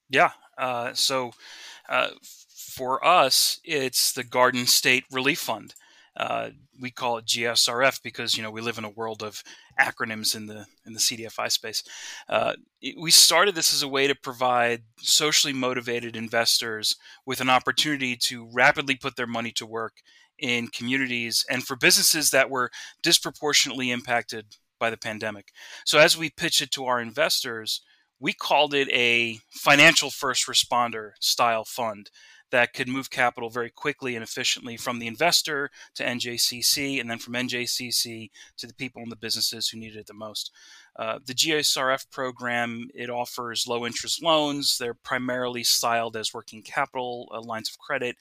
Yeah. 0.09 0.31
Uh, 0.57 0.93
so, 0.93 1.31
uh, 1.89 2.09
for 2.77 3.03
us, 3.05 3.59
it's 3.63 4.11
the 4.11 4.23
Garden 4.23 4.67
State 4.67 5.05
Relief 5.11 5.39
Fund. 5.39 5.73
Uh, 6.15 6.49
we 6.79 6.89
call 6.89 7.17
it 7.17 7.25
GSRF 7.25 8.01
because 8.01 8.35
you 8.35 8.41
know 8.41 8.49
we 8.49 8.61
live 8.61 8.79
in 8.79 8.83
a 8.83 8.89
world 8.89 9.21
of 9.21 9.43
acronyms 9.79 10.35
in 10.35 10.47
the 10.47 10.65
in 10.85 10.93
the 10.93 10.99
CDFI 10.99 11.51
space. 11.51 11.83
Uh, 12.27 12.53
it, 12.81 12.95
we 12.99 13.11
started 13.11 13.53
this 13.55 13.73
as 13.73 13.83
a 13.83 13.87
way 13.87 14.07
to 14.07 14.15
provide 14.15 14.81
socially 14.97 15.53
motivated 15.53 16.15
investors 16.15 16.95
with 17.25 17.39
an 17.39 17.49
opportunity 17.49 18.15
to 18.15 18.49
rapidly 18.51 18.95
put 18.95 19.15
their 19.15 19.27
money 19.27 19.51
to 19.51 19.65
work 19.65 19.93
in 20.39 20.67
communities 20.67 21.45
and 21.49 21.63
for 21.63 21.75
businesses 21.75 22.31
that 22.31 22.49
were 22.49 22.71
disproportionately 23.03 23.91
impacted 23.91 24.57
by 24.79 24.89
the 24.89 24.97
pandemic. 24.97 25.51
So 25.85 25.99
as 25.99 26.17
we 26.17 26.29
pitch 26.29 26.61
it 26.61 26.71
to 26.71 26.85
our 26.85 27.01
investors, 27.01 27.81
we 28.19 28.33
called 28.33 28.73
it 28.73 28.89
a 28.89 29.39
financial 29.49 30.09
first 30.09 30.47
responder 30.47 31.11
style 31.19 31.65
fund 31.65 32.09
that 32.49 32.73
could 32.73 32.87
move 32.87 33.09
capital 33.09 33.49
very 33.49 33.69
quickly 33.69 34.15
and 34.15 34.23
efficiently 34.23 34.77
from 34.77 34.99
the 34.99 35.07
investor 35.07 35.69
to 35.95 36.03
NJCC 36.03 36.99
and 36.99 37.09
then 37.09 37.19
from 37.19 37.33
NJCC 37.33 38.29
to 38.57 38.67
the 38.67 38.73
people 38.73 39.01
and 39.01 39.11
the 39.11 39.17
businesses 39.17 39.69
who 39.69 39.77
needed 39.77 39.97
it 39.97 40.07
the 40.07 40.13
most. 40.13 40.51
Uh, 40.97 41.19
the 41.25 41.33
GSRF 41.33 42.09
program 42.09 42.87
it 42.95 43.09
offers 43.09 43.67
low 43.67 43.85
interest 43.85 44.23
loans. 44.23 44.77
They're 44.77 44.95
primarily 44.95 45.63
styled 45.63 46.17
as 46.17 46.33
working 46.33 46.63
capital 46.63 47.29
uh, 47.31 47.41
lines 47.41 47.69
of 47.69 47.77
credit. 47.77 48.15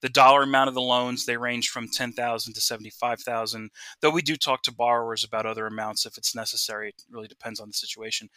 The 0.00 0.08
dollar 0.08 0.42
amount 0.42 0.68
of 0.68 0.74
the 0.74 0.80
loans 0.80 1.26
they 1.26 1.36
range 1.36 1.68
from 1.68 1.88
ten 1.88 2.12
thousand 2.12 2.54
to 2.54 2.60
seventy 2.60 2.90
five 2.90 3.20
thousand. 3.20 3.70
Though 4.00 4.10
we 4.10 4.22
do 4.22 4.36
talk 4.36 4.62
to 4.62 4.72
borrowers 4.72 5.24
about 5.24 5.46
other 5.46 5.66
amounts 5.66 6.06
if 6.06 6.16
it's 6.16 6.34
necessary. 6.34 6.88
It 6.88 7.02
really 7.10 7.28
depends 7.28 7.60
on 7.60 7.68
the 7.68 7.74
situation. 7.74 8.30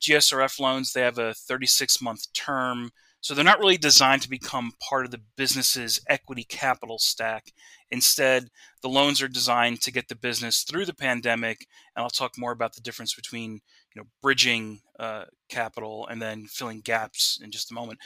GSRF 0.00 0.60
loans 0.60 0.92
they 0.92 1.02
have 1.02 1.18
a 1.18 1.34
thirty 1.34 1.66
six 1.66 2.00
month 2.00 2.32
term. 2.32 2.90
So 3.22 3.34
they're 3.34 3.44
not 3.44 3.58
really 3.58 3.76
designed 3.76 4.22
to 4.22 4.30
become 4.30 4.72
part 4.80 5.04
of 5.04 5.10
the 5.10 5.20
business's 5.36 6.00
equity 6.08 6.44
capital 6.44 6.98
stack. 6.98 7.52
Instead, 7.90 8.48
the 8.82 8.88
loans 8.88 9.20
are 9.20 9.28
designed 9.28 9.82
to 9.82 9.92
get 9.92 10.08
the 10.08 10.14
business 10.14 10.62
through 10.62 10.86
the 10.86 10.94
pandemic, 10.94 11.66
and 11.94 12.02
I'll 12.02 12.10
talk 12.10 12.38
more 12.38 12.52
about 12.52 12.74
the 12.74 12.80
difference 12.80 13.14
between 13.14 13.60
you 13.94 14.00
know 14.00 14.04
bridging 14.22 14.80
uh, 14.98 15.24
capital 15.50 16.06
and 16.06 16.22
then 16.22 16.46
filling 16.46 16.80
gaps 16.80 17.38
in 17.42 17.50
just 17.50 17.70
a 17.70 17.74
moment. 17.74 17.98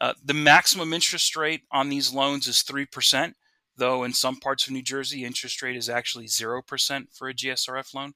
Uh, 0.00 0.14
the 0.24 0.34
maximum 0.34 0.92
interest 0.92 1.36
rate 1.36 1.62
on 1.70 1.88
these 1.88 2.12
loans 2.12 2.48
is 2.48 2.62
three 2.62 2.86
percent, 2.86 3.36
though 3.76 4.02
in 4.02 4.12
some 4.12 4.36
parts 4.36 4.66
of 4.66 4.72
New 4.72 4.82
Jersey, 4.82 5.24
interest 5.24 5.62
rate 5.62 5.76
is 5.76 5.88
actually 5.88 6.26
zero 6.26 6.60
percent 6.60 7.10
for 7.12 7.28
a 7.28 7.34
GSRF 7.34 7.94
loan. 7.94 8.14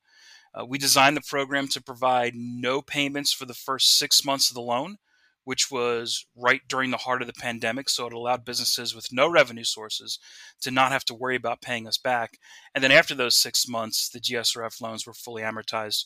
Uh, 0.53 0.65
we 0.67 0.79
designed 0.79 1.17
the 1.17 1.23
program 1.29 1.69
to 1.69 1.81
provide 1.81 2.33
no 2.35 2.83
payments 2.83 3.33
for 3.33 3.45
the 3.45 3.55
first 3.55 3.97
six 3.97 4.25
months 4.25 4.51
of 4.51 4.57
the 4.57 4.61
loan 4.61 4.97
which 5.45 5.71
was 5.71 6.27
right 6.37 6.61
during 6.69 6.91
the 6.91 6.97
heart 6.99 7.23
of 7.23 7.27
the 7.27 7.33
pandemic. 7.33 7.89
So 7.89 8.07
it 8.07 8.13
allowed 8.13 8.45
businesses 8.45 8.95
with 8.95 9.13
no 9.13 9.29
revenue 9.29 9.65
sources 9.65 10.19
to 10.61 10.71
not 10.71 10.93
have 10.93 11.05
to 11.07 11.15
worry 11.15 11.37
about 11.37 11.63
paying 11.63 11.87
us 11.87 11.99
back. 11.99 12.39
And 12.75 12.85
then 12.85 12.93
after 12.93 13.15
those 13.15 13.37
six 13.37 13.67
months, 13.67 14.09
the 14.09 14.21
GSRF 14.21 14.81
loans 14.81 15.07
were 15.07 15.15
fully 15.15 15.43
amortized 15.43 16.05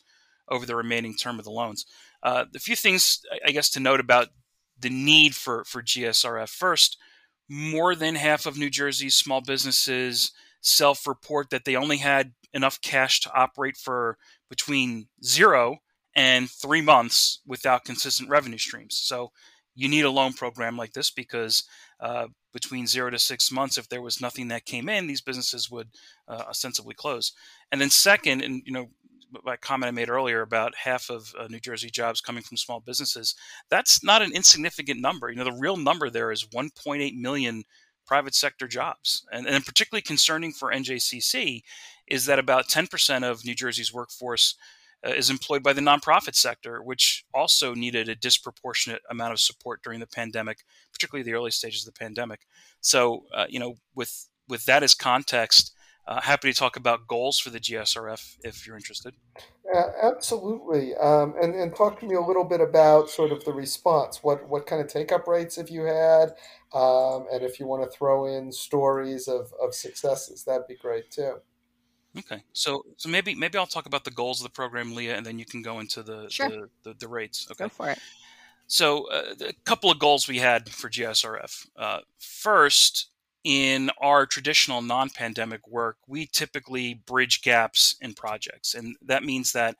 over 0.49 0.67
the 0.67 0.77
remaining 0.77 1.15
term 1.15 1.39
of 1.39 1.45
the 1.45 1.51
loans. 1.51 1.87
Uh, 2.23 2.45
a 2.55 2.59
few 2.59 2.77
things, 2.77 3.21
I 3.47 3.51
guess, 3.51 3.71
to 3.71 3.81
note 3.81 4.01
about 4.01 4.29
the 4.79 4.91
need 4.91 5.35
for, 5.35 5.65
for 5.65 5.83
GSRF. 5.83 6.49
First, 6.49 6.99
more 7.49 7.95
than 7.95 8.15
half 8.15 8.47
of 8.47 8.57
New 8.57 8.71
Jersey's 8.71 9.15
small 9.15 9.41
businesses 9.41 10.33
self 10.61 11.07
report 11.07 11.51
that 11.51 11.65
they 11.65 11.77
only 11.77 11.99
had 11.99 12.33
enough 12.53 12.81
cash 12.81 13.21
to 13.21 13.35
operate 13.35 13.77
for 13.77 14.17
between 14.49 15.09
zero 15.23 15.79
and 16.17 16.51
three 16.51 16.83
months 16.83 17.41
without 17.47 17.85
consistent 17.85 18.29
revenue 18.29 18.59
streams. 18.59 18.97
So 18.97 19.33
you 19.75 19.89
need 19.89 20.05
a 20.05 20.11
loan 20.11 20.33
program 20.33 20.77
like 20.77 20.93
this 20.93 21.11
because 21.11 21.65
uh, 22.01 22.29
between 22.53 22.87
zero 22.87 23.11
to 23.11 23.19
six 23.19 23.51
months, 23.51 23.77
if 23.77 23.89
there 23.89 24.03
was 24.03 24.21
nothing 24.21 24.49
that 24.49 24.65
came 24.65 24.89
in, 24.89 25.07
these 25.07 25.21
businesses 25.21 25.71
would 25.71 25.89
uh, 26.29 26.45
ostensibly 26.49 26.95
close. 26.95 27.33
And 27.73 27.81
then 27.81 27.91
second, 27.91 28.43
and 28.43 28.63
you 28.65 28.73
know, 28.73 28.87
my 29.45 29.57
comment 29.57 29.89
I 29.89 29.91
made 29.91 30.11
earlier 30.11 30.43
about 30.43 30.77
half 30.77 31.11
of 31.11 31.35
uh, 31.39 31.49
New 31.49 31.59
Jersey 31.59 31.91
jobs 31.91 32.21
coming 32.21 32.43
from 32.43 32.57
small 32.57 32.79
businesses, 32.79 33.35
that's 33.69 34.05
not 34.05 34.23
an 34.23 34.33
insignificant 34.33 35.01
number. 35.01 35.29
You 35.29 35.37
know, 35.37 35.45
the 35.45 35.59
real 35.59 35.77
number 35.77 36.09
there 36.09 36.31
is 36.31 36.45
1.8 36.45 37.17
million 37.17 37.65
private 38.07 38.35
sector 38.35 38.69
jobs. 38.69 39.27
And, 39.33 39.47
and 39.47 39.65
particularly 39.65 40.03
concerning 40.03 40.53
for 40.53 40.71
NJCC 40.71 41.63
is 42.07 42.27
that 42.27 42.39
about 42.39 42.69
10% 42.69 43.25
of 43.25 43.45
New 43.45 43.55
Jersey's 43.55 43.93
workforce 43.93 44.57
is 45.11 45.31
employed 45.31 45.63
by 45.63 45.73
the 45.73 45.81
nonprofit 45.81 46.35
sector, 46.35 46.83
which 46.83 47.25
also 47.35 47.75
needed 47.75 48.09
a 48.09 48.15
disproportionate 48.15 49.03
amount 49.11 49.33
of 49.33 49.41
support 49.41 49.83
during 49.83 50.01
the 50.01 50.07
pandemic, 50.07 50.65
particularly 50.93 51.23
the 51.23 51.37
early 51.37 51.51
stages 51.51 51.87
of 51.87 51.93
the 51.93 51.99
pandemic. 51.99 52.47
So, 52.81 53.25
uh, 53.35 53.47
you 53.49 53.59
know, 53.59 53.77
with 53.95 54.29
with 54.49 54.65
that 54.67 54.83
as 54.83 54.95
context, 54.95 55.73
uh, 56.07 56.21
happy 56.21 56.53
to 56.53 56.59
talk 56.59 56.77
about 56.77 57.07
goals 57.07 57.39
for 57.39 57.51
the 57.51 57.61
GSRF 57.61 58.37
if 58.45 58.67
you're 58.67 58.77
interested. 58.77 59.15
Uh, 59.75 59.85
absolutely, 60.03 60.95
um, 60.97 61.35
and 61.41 61.55
and 61.55 61.75
talk 61.75 61.99
to 62.01 62.07
me 62.07 62.15
a 62.15 62.21
little 62.21 62.45
bit 62.45 62.61
about 62.61 63.09
sort 63.09 63.33
of 63.33 63.45
the 63.45 63.53
response. 63.53 64.23
What 64.23 64.49
what 64.49 64.67
kind 64.67 64.83
of 64.83 64.89
take 64.89 65.13
up 65.13 65.27
rates 65.27 65.57
have 65.57 65.71
you 65.71 65.85
had, 65.85 66.35
um, 66.75 67.27
and 67.33 67.43
if 67.43 67.59
you 67.59 67.67
want 67.67 67.83
to 67.83 67.97
throw 67.97 68.27
in 68.27 68.53
stories 68.53 69.29
of, 69.29 69.53
of 69.61 69.75
successes, 69.75 70.45
that'd 70.45 70.69
be 70.69 70.77
great 70.77 71.11
too. 71.11 71.41
Okay, 72.17 72.43
so 72.53 72.85
so 72.97 73.09
maybe 73.09 73.35
maybe 73.35 73.59
I'll 73.59 73.67
talk 73.67 73.87
about 73.87 74.05
the 74.05 74.11
goals 74.11 74.41
of 74.41 74.45
the 74.45 74.51
program, 74.51 74.95
Leah, 74.95 75.17
and 75.17 75.27
then 75.27 75.39
you 75.39 75.45
can 75.45 75.63
go 75.63 75.81
into 75.81 76.03
the 76.03 76.27
sure. 76.29 76.49
the, 76.49 76.69
the, 76.85 76.95
the, 77.01 77.09
rates. 77.09 77.49
Okay, 77.51 77.65
go 77.65 77.69
for 77.69 77.91
it. 77.91 77.99
So 78.67 79.09
uh, 79.11 79.35
a 79.41 79.53
couple 79.65 79.91
of 79.91 79.99
goals 79.99 80.29
we 80.29 80.39
had 80.39 80.69
for 80.69 80.89
GSRF. 80.89 81.67
Uh, 81.77 81.99
first, 82.19 83.09
in 83.43 83.91
our 84.01 84.27
traditional 84.27 84.81
non-pandemic 84.81 85.67
work, 85.69 85.99
we 86.07 86.27
typically 86.27 86.95
bridge 86.95 87.43
gaps 87.43 87.97
in 88.01 88.15
projects, 88.15 88.75
and 88.75 88.97
that 89.03 89.25
means 89.25 89.53
that 89.53 89.77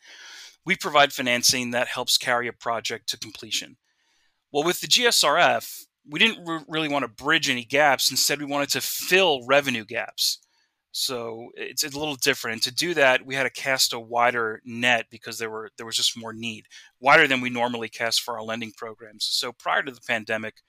we 0.67 0.77
provide 0.77 1.13
financing 1.13 1.71
that 1.71 1.89
helps 1.89 2.19
carry 2.19 2.49
a 2.49 2.53
project 2.53 3.09
to 3.11 3.19
completion. 3.19 3.77
Well, 4.53 4.65
with 4.65 4.81
the 4.81 4.87
GSRF, 4.87 5.85
we 6.09 6.19
didn't 6.19 6.45
re- 6.47 6.65
really 6.69 6.89
want 6.89 7.05
to 7.05 7.25
bridge 7.25 7.51
any 7.51 7.65
gaps. 7.65 8.11
Instead, 8.11 8.39
we 8.39 8.47
wanted 8.47 8.71
to 8.71 8.81
fill 8.81 9.45
revenue 9.47 9.85
gaps. 9.85 10.39
So 10.97 11.51
it's 11.57 11.83
a 11.83 11.89
little 11.89 12.15
different. 12.15 12.53
And 12.53 12.63
to 12.63 12.73
do 12.73 12.95
that, 12.95 13.27
we 13.27 13.35
had 13.35 13.43
to 13.43 13.51
cast 13.51 13.93
a 13.93 13.99
wider 13.99 14.63
net 14.65 15.07
because 15.11 15.39
there 15.39 15.51
were 15.51 15.71
there 15.77 15.87
was 15.87 15.97
just 15.97 16.17
more 16.17 16.33
need, 16.33 16.67
wider 17.01 17.27
than 17.27 17.41
we 17.41 17.51
normally 17.51 17.89
cast 17.89 18.23
for 18.23 18.39
our 18.39 18.45
lending 18.45 18.71
programs. 18.71 19.25
So 19.25 19.51
prior 19.51 19.83
to 19.83 19.91
the 19.91 20.01
pandemic, 20.01 20.63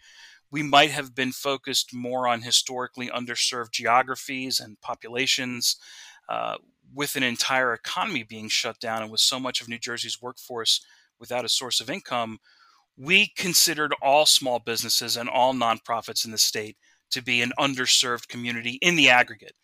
we 0.50 0.64
might 0.64 0.90
have 0.90 1.14
been 1.14 1.32
focused 1.32 1.94
more 1.94 2.28
on 2.28 2.42
historically 2.42 3.08
underserved 3.08 3.70
geographies 3.70 4.60
and 4.60 4.82
populations. 4.82 5.78
Uh, 6.28 6.56
with 6.92 7.16
an 7.16 7.22
entire 7.24 7.74
economy 7.74 8.24
being 8.24 8.50
shut 8.50 8.80
down 8.80 9.04
and 9.04 9.12
with 9.12 9.22
so 9.22 9.40
much 9.40 9.62
of 9.62 9.70
New 9.70 9.78
Jersey's 9.78 10.20
workforce 10.20 10.84
without 11.20 11.46
a 11.46 11.50
source 11.50 11.80
of 11.80 11.90
income, 11.90 12.40
we 12.98 13.28
considered 13.36 13.94
all 14.02 14.26
small 14.26 14.58
businesses 14.58 15.18
and 15.18 15.30
all 15.30 15.54
nonprofits 15.54 16.26
in 16.26 16.32
the 16.32 16.40
state 16.40 16.78
to 17.12 17.22
be 17.22 17.44
an 17.44 17.52
underserved 17.60 18.28
community 18.28 18.80
in 18.82 18.96
the 18.96 19.10
aggregate. 19.10 19.56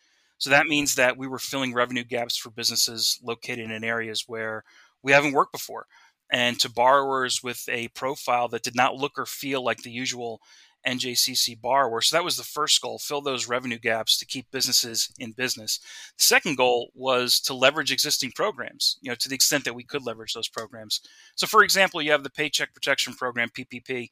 So 0.42 0.50
that 0.50 0.66
means 0.66 0.96
that 0.96 1.18
we 1.18 1.28
were 1.28 1.38
filling 1.38 1.72
revenue 1.72 2.04
gaps 2.04 2.36
for 2.36 2.50
businesses 2.50 3.20
located 3.22 3.70
in 3.70 3.84
areas 3.84 4.24
where 4.26 4.64
we 5.04 5.12
haven't 5.12 5.34
worked 5.34 5.52
before 5.52 5.86
and 6.32 6.60
to 6.60 6.68
borrowers 6.68 7.44
with 7.44 7.64
a 7.70 7.90
profile 7.90 8.48
that 8.48 8.64
did 8.64 8.76
not 8.76 8.96
look 8.96 9.20
or 9.20 9.28
feel 9.28 9.64
like 9.64 9.84
the 9.84 9.92
usual 9.92 10.42
NJCC 10.88 11.62
borrower. 11.62 12.02
So 12.02 12.16
that 12.16 12.24
was 12.24 12.38
the 12.38 12.44
first 12.44 12.82
goal, 12.82 12.98
fill 12.98 13.22
those 13.22 13.48
revenue 13.48 13.78
gaps 13.78 14.18
to 14.18 14.26
keep 14.26 14.50
businesses 14.50 15.14
in 15.20 15.34
business. 15.34 15.80
The 16.18 16.24
second 16.24 16.58
goal 16.58 16.90
was 16.96 17.40
to 17.42 17.54
leverage 17.54 17.92
existing 17.92 18.32
programs, 18.32 18.98
you 19.00 19.12
know, 19.12 19.16
to 19.20 19.30
the 19.30 19.36
extent 19.36 19.64
that 19.66 19.76
we 19.76 19.84
could 19.84 20.04
leverage 20.04 20.34
those 20.34 20.50
programs. 20.50 21.02
So 21.36 21.46
for 21.46 21.64
example, 21.64 22.02
you 22.02 22.10
have 22.14 22.24
the 22.24 22.32
Paycheck 22.32 22.74
Protection 22.74 23.14
Program, 23.14 23.50
PPP. 23.50 24.10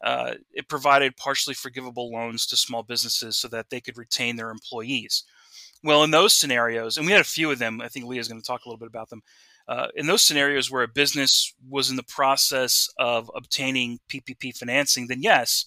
Uh, 0.00 0.34
it 0.52 0.68
provided 0.68 1.16
partially 1.16 1.54
forgivable 1.54 2.12
loans 2.12 2.46
to 2.46 2.56
small 2.56 2.84
businesses 2.84 3.36
so 3.36 3.48
that 3.48 3.70
they 3.70 3.80
could 3.80 3.98
retain 3.98 4.36
their 4.36 4.50
employees. 4.50 5.24
Well, 5.84 6.04
in 6.04 6.12
those 6.12 6.34
scenarios, 6.34 6.96
and 6.96 7.06
we 7.06 7.12
had 7.12 7.20
a 7.20 7.24
few 7.24 7.50
of 7.50 7.58
them, 7.58 7.80
I 7.80 7.88
think 7.88 8.06
Leah 8.06 8.20
is 8.20 8.28
going 8.28 8.40
to 8.40 8.46
talk 8.46 8.64
a 8.64 8.68
little 8.68 8.78
bit 8.78 8.88
about 8.88 9.10
them. 9.10 9.22
Uh, 9.66 9.88
in 9.96 10.06
those 10.06 10.24
scenarios 10.24 10.70
where 10.70 10.82
a 10.82 10.88
business 10.88 11.54
was 11.68 11.90
in 11.90 11.96
the 11.96 12.02
process 12.04 12.88
of 12.98 13.30
obtaining 13.34 13.98
PPP 14.08 14.56
financing, 14.56 15.08
then 15.08 15.22
yes, 15.22 15.66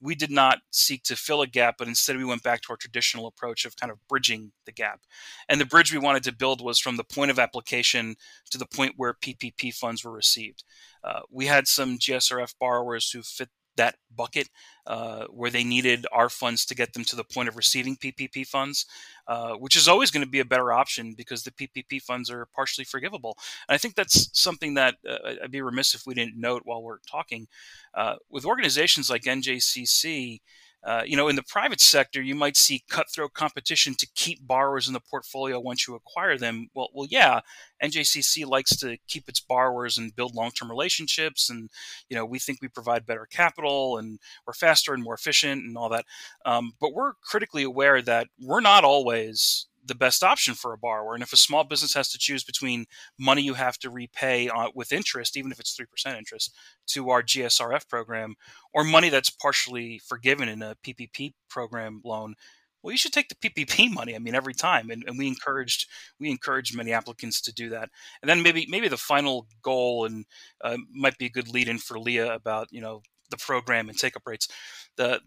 we 0.00 0.14
did 0.14 0.30
not 0.30 0.58
seek 0.70 1.02
to 1.04 1.16
fill 1.16 1.42
a 1.42 1.46
gap, 1.46 1.76
but 1.78 1.88
instead 1.88 2.16
we 2.16 2.24
went 2.24 2.42
back 2.42 2.60
to 2.62 2.70
our 2.70 2.76
traditional 2.76 3.26
approach 3.26 3.64
of 3.64 3.76
kind 3.76 3.90
of 3.90 3.98
bridging 4.08 4.52
the 4.66 4.72
gap. 4.72 5.00
And 5.48 5.60
the 5.60 5.64
bridge 5.64 5.92
we 5.92 5.98
wanted 5.98 6.22
to 6.24 6.34
build 6.34 6.60
was 6.60 6.78
from 6.78 6.96
the 6.96 7.04
point 7.04 7.30
of 7.30 7.38
application 7.38 8.16
to 8.50 8.58
the 8.58 8.66
point 8.66 8.94
where 8.96 9.14
PPP 9.14 9.74
funds 9.74 10.04
were 10.04 10.12
received. 10.12 10.64
Uh, 11.02 11.20
we 11.30 11.46
had 11.46 11.66
some 11.66 11.98
GSRF 11.98 12.54
borrowers 12.60 13.10
who 13.10 13.22
fit 13.22 13.48
that 13.76 13.96
bucket 14.14 14.48
uh, 14.86 15.24
where 15.30 15.50
they 15.50 15.64
needed 15.64 16.06
our 16.12 16.28
funds 16.28 16.64
to 16.66 16.74
get 16.74 16.92
them 16.92 17.04
to 17.04 17.16
the 17.16 17.24
point 17.24 17.48
of 17.48 17.56
receiving 17.56 17.96
PPP 17.96 18.46
funds, 18.46 18.86
uh, 19.28 19.54
which 19.54 19.76
is 19.76 19.88
always 19.88 20.10
going 20.10 20.24
to 20.24 20.30
be 20.30 20.40
a 20.40 20.44
better 20.44 20.72
option 20.72 21.14
because 21.16 21.42
the 21.42 21.50
PPP 21.50 22.00
funds 22.00 22.30
are 22.30 22.46
partially 22.54 22.84
forgivable. 22.84 23.36
And 23.68 23.74
I 23.74 23.78
think 23.78 23.94
that's 23.94 24.28
something 24.32 24.74
that 24.74 24.96
uh, 25.08 25.34
I'd 25.42 25.50
be 25.50 25.60
remiss 25.60 25.94
if 25.94 26.06
we 26.06 26.14
didn't 26.14 26.40
note 26.40 26.62
while 26.64 26.82
we're 26.82 26.98
talking. 27.10 27.46
Uh, 27.94 28.16
with 28.30 28.44
organizations 28.44 29.10
like 29.10 29.22
NJCC, 29.22 30.40
uh, 30.86 31.02
you 31.04 31.16
know, 31.16 31.26
in 31.26 31.34
the 31.34 31.42
private 31.42 31.80
sector, 31.80 32.22
you 32.22 32.36
might 32.36 32.56
see 32.56 32.84
cutthroat 32.88 33.34
competition 33.34 33.92
to 33.96 34.06
keep 34.14 34.46
borrowers 34.46 34.86
in 34.86 34.94
the 34.94 35.00
portfolio 35.00 35.58
once 35.58 35.88
you 35.88 35.96
acquire 35.96 36.38
them. 36.38 36.68
Well, 36.74 36.90
well, 36.94 37.08
yeah, 37.10 37.40
NJCC 37.82 38.46
likes 38.46 38.76
to 38.76 38.96
keep 39.08 39.28
its 39.28 39.40
borrowers 39.40 39.98
and 39.98 40.14
build 40.14 40.36
long-term 40.36 40.70
relationships, 40.70 41.50
and 41.50 41.70
you 42.08 42.16
know, 42.16 42.24
we 42.24 42.38
think 42.38 42.60
we 42.62 42.68
provide 42.68 43.04
better 43.04 43.26
capital 43.28 43.98
and 43.98 44.20
we're 44.46 44.52
faster 44.52 44.94
and 44.94 45.02
more 45.02 45.14
efficient 45.14 45.64
and 45.64 45.76
all 45.76 45.88
that. 45.88 46.04
Um, 46.44 46.72
but 46.80 46.94
we're 46.94 47.14
critically 47.14 47.64
aware 47.64 48.00
that 48.02 48.28
we're 48.40 48.60
not 48.60 48.84
always 48.84 49.66
the 49.86 49.94
best 49.94 50.22
option 50.22 50.54
for 50.54 50.72
a 50.72 50.78
borrower. 50.78 51.14
And 51.14 51.22
if 51.22 51.32
a 51.32 51.36
small 51.36 51.64
business 51.64 51.94
has 51.94 52.10
to 52.10 52.18
choose 52.18 52.44
between 52.44 52.86
money 53.18 53.42
you 53.42 53.54
have 53.54 53.78
to 53.78 53.90
repay 53.90 54.48
uh, 54.48 54.68
with 54.74 54.92
interest, 54.92 55.36
even 55.36 55.52
if 55.52 55.60
it's 55.60 55.76
3% 55.76 56.16
interest, 56.16 56.54
to 56.88 57.10
our 57.10 57.22
GSRF 57.22 57.88
program, 57.88 58.34
or 58.72 58.84
money 58.84 59.08
that's 59.08 59.30
partially 59.30 60.00
forgiven 60.04 60.48
in 60.48 60.62
a 60.62 60.76
PPP 60.84 61.34
program 61.48 62.00
loan, 62.04 62.34
well, 62.82 62.92
you 62.92 62.98
should 62.98 63.12
take 63.12 63.28
the 63.28 63.34
PPP 63.34 63.90
money. 63.92 64.14
I 64.14 64.18
mean, 64.18 64.34
every 64.34 64.54
time, 64.54 64.90
and, 64.90 65.02
and 65.06 65.18
we 65.18 65.26
encouraged 65.26 65.88
we 66.20 66.30
encouraged 66.30 66.76
many 66.76 66.92
applicants 66.92 67.40
to 67.42 67.52
do 67.52 67.68
that. 67.70 67.90
And 68.22 68.28
then 68.28 68.42
maybe 68.42 68.66
maybe 68.68 68.88
the 68.88 68.96
final 68.96 69.46
goal 69.62 70.04
and 70.04 70.24
uh, 70.62 70.76
might 70.92 71.18
be 71.18 71.26
a 71.26 71.30
good 71.30 71.48
lead 71.52 71.68
in 71.68 71.78
for 71.78 71.98
Leah 71.98 72.32
about 72.32 72.68
you 72.70 72.80
know 72.80 73.02
the 73.30 73.36
program 73.36 73.88
and 73.88 73.98
take 73.98 74.16
up 74.16 74.22
rates. 74.24 74.48
The 74.96 75.20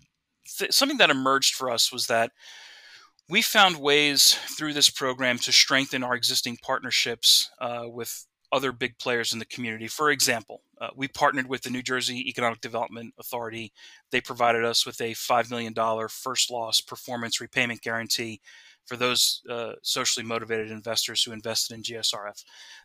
th- 0.58 0.72
something 0.72 0.98
that 1.00 1.10
emerged 1.10 1.56
for 1.56 1.70
us 1.70 1.92
was 1.92 2.08
that 2.08 2.32
we 3.30 3.44
found 3.44 3.78
ways 3.78 4.38
through 4.58 4.74
this 4.74 4.90
program 4.90 5.38
to 5.38 5.52
strengthen 5.52 6.04
our 6.04 6.16
existing 6.16 6.58
partnerships 6.64 7.52
uh, 7.62 7.84
with 7.86 8.26
other 8.52 8.72
big 8.72 8.98
players 8.98 9.32
in 9.32 9.38
the 9.38 9.46
community. 9.46 9.88
For 9.88 10.10
example, 10.10 10.64
uh, 10.82 10.88
we 10.96 11.08
partnered 11.08 11.48
with 11.48 11.62
the 11.62 11.70
New 11.70 11.84
Jersey 11.84 12.28
Economic 12.28 12.62
Development 12.62 13.14
Authority. 13.20 13.72
They 14.12 14.22
provided 14.22 14.66
us 14.66 14.88
with 14.88 15.00
a 15.02 15.14
$5 15.14 15.52
million 15.52 15.76
first 16.10 16.50
loss 16.50 16.82
performance 16.82 17.40
repayment 17.40 17.82
guarantee 17.82 18.42
for 18.88 18.98
those 18.98 19.44
uh, 19.48 19.74
socially 19.84 20.26
motivated 20.26 20.72
investors 20.72 21.22
who 21.22 21.32
invested 21.32 21.76
in 21.76 21.84
GSRF. 21.84 22.44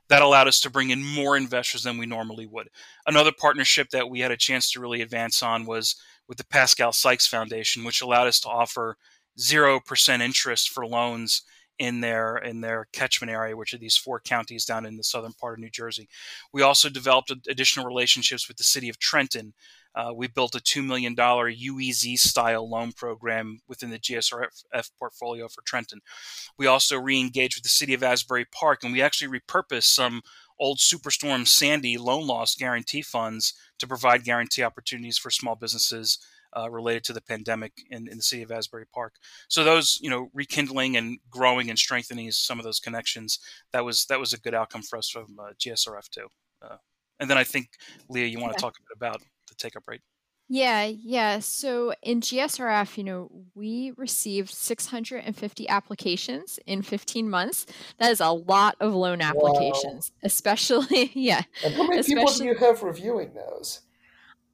That 0.08 0.20
allowed 0.20 0.48
us 0.48 0.60
to 0.60 0.70
bring 0.70 0.90
in 0.90 1.02
more 1.02 1.34
investors 1.34 1.84
than 1.84 1.96
we 1.96 2.04
normally 2.04 2.44
would. 2.44 2.68
Another 3.06 3.32
partnership 3.32 3.88
that 3.90 4.10
we 4.10 4.20
had 4.20 4.30
a 4.30 4.36
chance 4.36 4.70
to 4.72 4.80
really 4.80 5.00
advance 5.00 5.42
on 5.42 5.64
was 5.64 5.96
with 6.28 6.36
the 6.36 6.44
Pascale 6.44 6.92
Sykes 6.92 7.26
Foundation, 7.26 7.84
which 7.84 8.02
allowed 8.02 8.26
us 8.26 8.40
to 8.40 8.48
offer 8.48 8.98
zero 9.38 9.80
percent 9.80 10.22
interest 10.22 10.70
for 10.70 10.86
loans 10.86 11.42
in 11.78 12.00
their 12.00 12.36
in 12.36 12.60
their 12.60 12.86
catchment 12.92 13.32
area, 13.32 13.56
which 13.56 13.74
are 13.74 13.78
these 13.78 13.96
four 13.96 14.20
counties 14.20 14.64
down 14.64 14.86
in 14.86 14.96
the 14.96 15.02
southern 15.02 15.32
part 15.32 15.54
of 15.54 15.60
New 15.60 15.70
Jersey. 15.70 16.08
We 16.52 16.62
also 16.62 16.88
developed 16.88 17.32
additional 17.48 17.86
relationships 17.86 18.46
with 18.46 18.56
the 18.56 18.64
city 18.64 18.88
of 18.88 18.98
Trenton. 18.98 19.54
Uh, 19.96 20.12
we 20.12 20.26
built 20.26 20.56
a 20.56 20.60
$2 20.60 20.84
million 20.84 21.14
UEZ 21.14 22.18
style 22.18 22.68
loan 22.68 22.90
program 22.90 23.60
within 23.68 23.90
the 23.90 23.98
GSRF 23.98 24.90
portfolio 24.98 25.46
for 25.46 25.62
Trenton. 25.62 26.00
We 26.58 26.66
also 26.66 26.98
re 26.98 27.20
engaged 27.20 27.56
with 27.56 27.62
the 27.62 27.68
city 27.68 27.94
of 27.94 28.02
Asbury 28.02 28.44
Park 28.44 28.82
and 28.82 28.92
we 28.92 29.02
actually 29.02 29.38
repurposed 29.38 29.84
some 29.84 30.22
old 30.58 30.78
Superstorm 30.78 31.46
Sandy 31.46 31.96
loan 31.96 32.26
loss 32.26 32.54
guarantee 32.56 33.02
funds 33.02 33.54
to 33.78 33.86
provide 33.86 34.24
guarantee 34.24 34.62
opportunities 34.62 35.18
for 35.18 35.30
small 35.30 35.54
businesses 35.54 36.18
uh, 36.56 36.70
related 36.70 37.04
to 37.04 37.12
the 37.12 37.20
pandemic 37.20 37.72
in, 37.90 38.08
in 38.08 38.16
the 38.16 38.22
city 38.22 38.42
of 38.42 38.52
Asbury 38.52 38.86
Park. 38.92 39.14
So 39.48 39.64
those, 39.64 39.98
you 40.00 40.10
know, 40.10 40.28
rekindling 40.32 40.96
and 40.96 41.18
growing 41.30 41.70
and 41.70 41.78
strengthening 41.78 42.30
some 42.30 42.58
of 42.58 42.64
those 42.64 42.80
connections, 42.80 43.38
that 43.72 43.84
was 43.84 44.06
that 44.06 44.20
was 44.20 44.32
a 44.32 44.40
good 44.40 44.54
outcome 44.54 44.82
for 44.82 44.98
us 44.98 45.08
from 45.08 45.36
uh, 45.38 45.52
GSRF 45.58 46.08
too. 46.10 46.26
Uh, 46.62 46.76
and 47.20 47.30
then 47.30 47.38
I 47.38 47.44
think 47.44 47.68
Leah, 48.08 48.26
you 48.26 48.38
want 48.38 48.52
yeah. 48.52 48.56
to 48.56 48.62
talk 48.62 48.76
a 48.78 48.82
bit 48.82 48.96
about 48.96 49.20
the 49.48 49.54
take 49.56 49.76
up 49.76 49.84
rate. 49.86 50.00
Yeah, 50.48 50.84
yeah. 50.84 51.38
So 51.38 51.94
in 52.02 52.20
GSRF, 52.20 52.98
you 52.98 53.04
know, 53.04 53.30
we 53.54 53.92
received 53.96 54.50
650 54.50 55.68
applications 55.68 56.58
in 56.66 56.82
15 56.82 57.30
months. 57.30 57.64
That 57.98 58.12
is 58.12 58.20
a 58.20 58.28
lot 58.28 58.76
of 58.78 58.94
loan 58.94 59.22
applications, 59.22 60.12
wow. 60.12 60.26
especially, 60.26 61.10
yeah. 61.14 61.42
And 61.64 61.74
how 61.74 61.84
many 61.84 62.02
people 62.02 62.26
do 62.26 62.44
you 62.44 62.54
have 62.56 62.82
reviewing 62.82 63.32
those? 63.32 63.80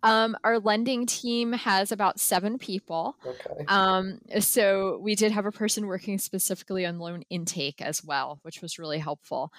Um, 0.03 0.37
our 0.45 0.59
lending 0.59 1.07
team 1.07 1.53
has 1.53 1.93
about 1.93 2.21
seven 2.21 2.59
people. 2.59 3.17
Okay. 3.25 3.65
Um, 3.69 4.19
so 4.41 4.99
we 5.03 5.15
did 5.15 5.33
have 5.33 5.47
a 5.47 5.53
person 5.53 5.87
working 5.87 6.19
specifically 6.19 6.87
on 6.87 6.99
loan 6.99 7.23
intake 7.31 7.81
as 7.83 8.03
well, 8.05 8.39
which 8.43 8.63
was 8.63 8.79
really 8.79 8.99
helpful. 8.99 9.53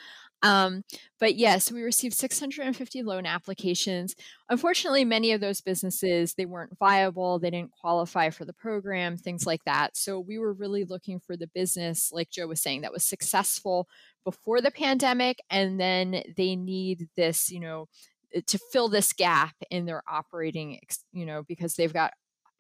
Um, 0.44 0.84
but 1.20 1.36
yes, 1.36 1.72
we 1.72 1.84
received 1.84 2.16
650 2.16 3.04
loan 3.04 3.26
applications. 3.26 4.16
Unfortunately, 4.50 5.06
many 5.06 5.34
of 5.34 5.42
those 5.42 5.62
businesses 5.62 6.34
they 6.34 6.46
weren't 6.46 6.78
viable, 6.80 7.38
they 7.38 7.52
didn't 7.52 7.72
qualify 7.72 8.32
for 8.32 8.46
the 8.46 8.54
program, 8.54 9.18
things 9.18 9.46
like 9.46 9.64
that. 9.66 9.96
So 9.96 10.20
we 10.20 10.40
were 10.40 10.54
really 10.54 10.84
looking 10.84 11.20
for 11.20 11.38
the 11.38 11.50
business, 11.54 12.12
like 12.12 12.32
Joe 12.32 12.48
was 12.48 12.62
saying, 12.62 12.82
that 12.82 12.92
was 12.92 13.06
successful 13.06 13.88
before 14.24 14.62
the 14.62 14.72
pandemic, 14.72 15.38
and 15.50 15.80
then 15.80 16.24
they 16.38 16.56
need 16.56 17.08
this, 17.16 17.52
you 17.52 17.60
know, 17.60 17.88
to 18.48 18.60
fill 18.72 18.90
this 18.90 19.14
gap 19.14 19.56
in 19.70 19.86
their 19.86 20.04
operating, 20.10 20.80
you 21.12 21.26
know, 21.26 21.44
because 21.48 21.76
they've 21.76 21.94
got 21.94 22.14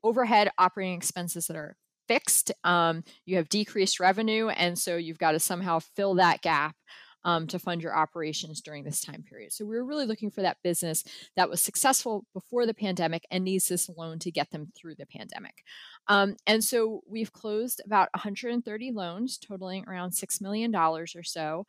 overhead 0.03 0.49
operating 0.57 0.95
expenses 0.95 1.47
that 1.47 1.55
are 1.55 1.75
fixed. 2.07 2.51
Um, 2.63 3.03
you 3.25 3.37
have 3.37 3.49
decreased 3.49 3.99
revenue, 3.99 4.49
and 4.49 4.77
so 4.77 4.97
you've 4.97 5.19
got 5.19 5.31
to 5.31 5.39
somehow 5.39 5.79
fill 5.79 6.15
that 6.15 6.41
gap 6.41 6.75
um, 7.23 7.47
to 7.47 7.59
fund 7.59 7.81
your 7.81 7.95
operations 7.95 8.61
during 8.61 8.83
this 8.83 9.01
time 9.01 9.23
period. 9.23 9.53
So 9.53 9.65
we 9.65 9.75
were 9.75 9.85
really 9.85 10.05
looking 10.05 10.31
for 10.31 10.41
that 10.41 10.57
business 10.63 11.03
that 11.35 11.49
was 11.49 11.61
successful 11.61 12.25
before 12.33 12.65
the 12.65 12.73
pandemic 12.73 13.25
and 13.29 13.43
needs 13.43 13.67
this 13.67 13.89
loan 13.89 14.19
to 14.19 14.31
get 14.31 14.51
them 14.51 14.71
through 14.75 14.95
the 14.95 15.05
pandemic. 15.05 15.63
Um, 16.11 16.35
and 16.45 16.61
so 16.61 17.03
we've 17.07 17.31
closed 17.31 17.79
about 17.85 18.09
130 18.13 18.91
loans, 18.91 19.37
totaling 19.37 19.85
around 19.87 20.11
$6 20.11 20.41
million 20.41 20.75
or 20.75 21.05
so. 21.07 21.65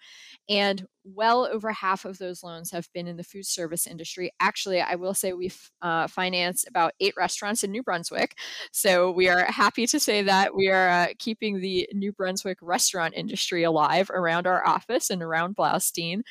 And 0.48 0.84
well 1.04 1.46
over 1.46 1.70
half 1.70 2.04
of 2.04 2.18
those 2.18 2.42
loans 2.42 2.72
have 2.72 2.92
been 2.92 3.06
in 3.06 3.16
the 3.16 3.22
food 3.22 3.46
service 3.46 3.86
industry. 3.86 4.32
Actually, 4.40 4.80
I 4.80 4.96
will 4.96 5.14
say 5.14 5.32
we've 5.32 5.70
uh, 5.80 6.08
financed 6.08 6.66
about 6.66 6.92
eight 6.98 7.14
restaurants 7.16 7.62
in 7.62 7.70
New 7.70 7.84
Brunswick. 7.84 8.36
So 8.72 9.12
we 9.12 9.28
are 9.28 9.44
happy 9.44 9.86
to 9.86 10.00
say 10.00 10.22
that 10.22 10.56
we 10.56 10.68
are 10.68 10.88
uh, 10.88 11.06
keeping 11.20 11.60
the 11.60 11.88
New 11.92 12.10
Brunswick 12.10 12.58
restaurant 12.60 13.14
industry 13.16 13.62
alive 13.62 14.10
around 14.10 14.48
our 14.48 14.66
office 14.66 15.08
and 15.08 15.22
around 15.22 15.54
Bloustein. 15.54 16.22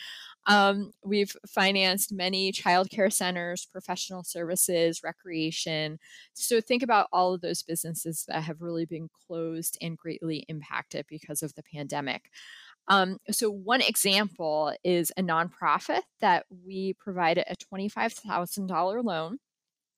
Um, 0.48 0.91
we've 1.03 1.36
financed 1.48 2.12
many 2.12 2.51
childcare 2.51 3.13
centers, 3.13 3.67
professional 3.71 4.24
services, 4.24 5.01
recreation. 5.03 6.00
So 6.33 6.62
think 6.62 6.83
about 6.83 7.07
all 7.13 7.33
of 7.33 7.41
those 7.41 7.62
businesses 7.62 8.25
that 8.27 8.43
have 8.43 8.62
really 8.62 8.86
been 8.86 9.10
closed 9.27 9.77
and 9.81 9.98
greatly 9.98 10.45
impacted 10.48 11.05
because 11.07 11.43
of 11.43 11.53
the 11.55 11.63
pandemic. 11.63 12.24
Um, 12.88 13.19
so, 13.29 13.51
one 13.51 13.81
example 13.81 14.74
is 14.83 15.12
a 15.15 15.21
nonprofit 15.21 16.01
that 16.19 16.45
we 16.65 16.95
provided 17.00 17.45
a 17.48 17.55
$25,000 17.55 19.03
loan 19.03 19.38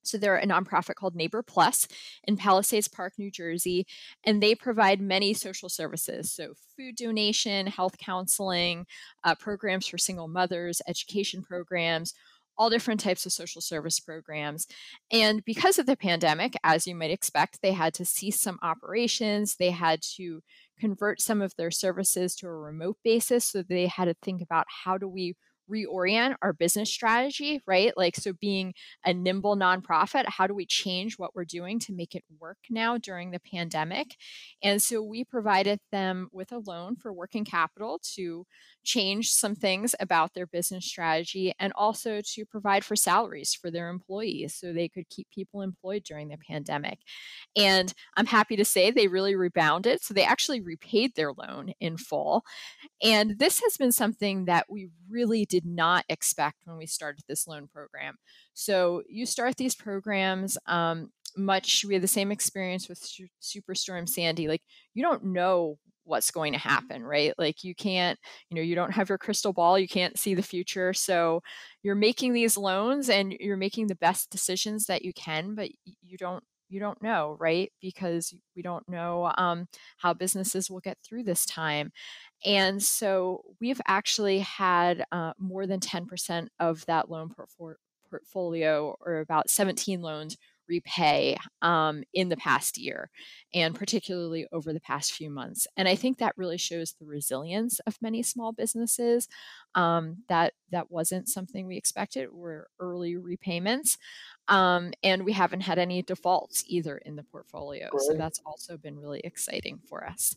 so 0.03 0.17
they're 0.17 0.37
a 0.37 0.45
nonprofit 0.45 0.95
called 0.95 1.15
Neighbor 1.15 1.41
Plus 1.43 1.87
in 2.25 2.37
Palisades 2.37 2.87
Park, 2.87 3.13
New 3.17 3.31
Jersey, 3.31 3.85
and 4.25 4.41
they 4.41 4.55
provide 4.55 5.01
many 5.01 5.33
social 5.33 5.69
services. 5.69 6.31
So 6.31 6.53
food 6.77 6.95
donation, 6.95 7.67
health 7.67 7.97
counseling, 7.97 8.85
uh, 9.23 9.35
programs 9.35 9.87
for 9.87 9.97
single 9.97 10.27
mothers, 10.27 10.81
education 10.87 11.41
programs, 11.41 12.13
all 12.57 12.69
different 12.69 12.99
types 12.99 13.25
of 13.25 13.31
social 13.31 13.61
service 13.61 13.99
programs. 13.99 14.67
And 15.11 15.43
because 15.43 15.79
of 15.79 15.85
the 15.85 15.97
pandemic, 15.97 16.53
as 16.63 16.85
you 16.85 16.95
might 16.95 17.11
expect, 17.11 17.59
they 17.61 17.71
had 17.71 17.93
to 17.95 18.05
cease 18.05 18.39
some 18.39 18.59
operations. 18.61 19.55
They 19.55 19.71
had 19.71 20.01
to 20.17 20.41
convert 20.79 21.21
some 21.21 21.41
of 21.41 21.55
their 21.55 21.71
services 21.71 22.35
to 22.35 22.47
a 22.47 22.55
remote 22.55 22.97
basis. 23.03 23.45
So 23.45 23.63
they 23.63 23.87
had 23.87 24.05
to 24.05 24.15
think 24.21 24.41
about 24.41 24.65
how 24.69 24.97
do 24.97 25.07
we 25.07 25.35
reorient 25.71 26.35
our 26.41 26.53
business 26.53 26.91
strategy, 26.91 27.61
right? 27.65 27.93
Like, 27.97 28.15
so 28.15 28.33
being 28.33 28.73
a 29.05 29.13
nimble 29.13 29.55
nonprofit, 29.55 30.25
how 30.27 30.47
do 30.47 30.53
we 30.53 30.65
change 30.65 31.17
what 31.17 31.35
we're 31.35 31.45
doing 31.45 31.79
to 31.79 31.93
make 31.93 32.15
it 32.15 32.23
work 32.39 32.57
now 32.69 32.97
during 32.97 33.31
the 33.31 33.39
pandemic? 33.39 34.15
And 34.61 34.81
so 34.81 35.01
we 35.01 35.23
provided 35.23 35.79
them 35.91 36.29
with 36.31 36.51
a 36.51 36.59
loan 36.59 36.95
for 36.95 37.13
working 37.13 37.45
capital 37.45 37.99
to 38.15 38.45
change 38.83 39.31
some 39.31 39.55
things 39.55 39.95
about 39.99 40.33
their 40.33 40.47
business 40.47 40.85
strategy 40.85 41.53
and 41.59 41.73
also 41.75 42.21
to 42.21 42.45
provide 42.45 42.83
for 42.83 42.95
salaries 42.95 43.53
for 43.53 43.71
their 43.71 43.89
employees 43.89 44.53
so 44.53 44.71
they 44.71 44.87
could 44.87 45.09
keep 45.09 45.29
people 45.29 45.61
employed 45.61 46.03
during 46.03 46.27
the 46.27 46.37
pandemic. 46.37 46.99
And 47.55 47.93
I'm 48.17 48.25
happy 48.25 48.55
to 48.55 48.65
say 48.65 48.91
they 48.91 49.07
really 49.07 49.35
rebounded. 49.35 50.01
So 50.01 50.13
they 50.13 50.25
actually 50.25 50.61
repaid 50.61 51.15
their 51.15 51.31
loan 51.33 51.73
in 51.79 51.97
full. 51.97 52.43
And 53.01 53.39
this 53.39 53.61
has 53.61 53.77
been 53.77 53.91
something 53.91 54.45
that 54.45 54.65
we 54.69 54.89
really 55.09 55.45
did 55.45 55.65
not 55.65 56.05
expect 56.09 56.57
when 56.65 56.77
we 56.77 56.85
started 56.85 57.23
this 57.27 57.47
loan 57.47 57.67
program. 57.67 58.15
So 58.53 59.03
you 59.07 59.25
start 59.25 59.57
these 59.57 59.75
programs. 59.75 60.57
Um, 60.67 61.11
much 61.35 61.83
we 61.85 61.95
had 61.95 62.03
the 62.03 62.07
same 62.07 62.31
experience 62.31 62.87
with 62.87 63.01
superstorm 63.41 64.07
sandy 64.07 64.47
like 64.47 64.61
you 64.93 65.01
don't 65.01 65.23
know 65.23 65.79
what's 66.05 66.31
going 66.31 66.53
to 66.53 66.59
happen, 66.59 67.03
right? 67.03 67.33
Like 67.37 67.63
you 67.63 67.75
can't, 67.75 68.19
you 68.49 68.55
know, 68.55 68.61
you 68.61 68.75
don't 68.75 68.93
have 68.93 69.09
your 69.09 69.17
crystal 69.17 69.53
ball, 69.53 69.79
you 69.79 69.87
can't 69.87 70.17
see 70.17 70.33
the 70.33 70.41
future. 70.41 70.93
So 70.93 71.41
you're 71.81 71.95
making 71.95 72.33
these 72.33 72.57
loans 72.57 73.09
and 73.09 73.33
you're 73.39 73.57
making 73.57 73.87
the 73.87 73.95
best 73.95 74.29
decisions 74.29 74.85
that 74.87 75.03
you 75.03 75.13
can, 75.13 75.55
but 75.55 75.69
you 76.01 76.17
don't 76.17 76.43
you 76.69 76.79
don't 76.79 77.01
know, 77.03 77.37
right? 77.39 77.71
Because 77.81 78.33
we 78.55 78.63
don't 78.63 78.87
know 78.89 79.31
um, 79.37 79.67
how 79.97 80.13
businesses 80.13 80.71
will 80.71 80.79
get 80.79 80.97
through 81.03 81.23
this 81.23 81.45
time. 81.45 81.91
And 82.45 82.81
so 82.81 83.43
we've 83.61 83.81
actually 83.87 84.39
had 84.39 85.05
uh, 85.11 85.33
more 85.37 85.67
than 85.67 85.79
10% 85.79 86.47
of 86.59 86.83
that 86.87 87.11
loan 87.11 87.29
portfolio, 88.09 88.95
or 88.99 89.19
about 89.19 89.51
17 89.51 90.01
loans, 90.01 90.35
repay 90.67 91.37
um, 91.61 92.03
in 92.13 92.29
the 92.29 92.37
past 92.37 92.77
year 92.77 93.09
and 93.53 93.75
particularly 93.75 94.47
over 94.51 94.73
the 94.73 94.79
past 94.79 95.13
few 95.13 95.29
months. 95.29 95.67
And 95.77 95.87
I 95.87 95.95
think 95.95 96.17
that 96.17 96.37
really 96.37 96.57
shows 96.57 96.93
the 96.93 97.05
resilience 97.05 97.79
of 97.81 97.97
many 98.01 98.23
small 98.23 98.51
businesses. 98.51 99.27
Um, 99.75 100.23
that 100.29 100.53
that 100.71 100.91
wasn't 100.91 101.29
something 101.29 101.67
we 101.67 101.77
expected 101.77 102.29
were 102.31 102.67
early 102.79 103.15
repayments. 103.15 103.97
Um, 104.47 104.91
and 105.03 105.23
we 105.23 105.33
haven't 105.33 105.61
had 105.61 105.79
any 105.79 106.01
defaults 106.01 106.63
either 106.67 106.97
in 106.97 107.15
the 107.15 107.23
portfolio. 107.23 107.89
Great. 107.89 108.01
So 108.03 108.13
that's 108.15 108.41
also 108.45 108.77
been 108.77 108.99
really 108.99 109.21
exciting 109.23 109.79
for 109.87 110.05
us. 110.05 110.35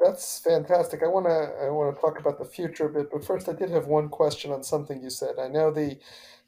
That's 0.00 0.40
fantastic. 0.40 1.02
I 1.02 1.06
want 1.06 1.26
to 1.26 1.66
I 1.66 1.70
want 1.70 1.94
to 1.94 2.00
talk 2.00 2.18
about 2.18 2.38
the 2.38 2.44
future 2.44 2.86
a 2.86 2.92
bit, 2.92 3.10
but 3.12 3.24
first 3.24 3.48
I 3.48 3.52
did 3.52 3.70
have 3.70 3.86
one 3.86 4.08
question 4.08 4.50
on 4.50 4.62
something 4.62 5.00
you 5.00 5.10
said. 5.10 5.36
I 5.38 5.48
know 5.48 5.70
the 5.70 5.98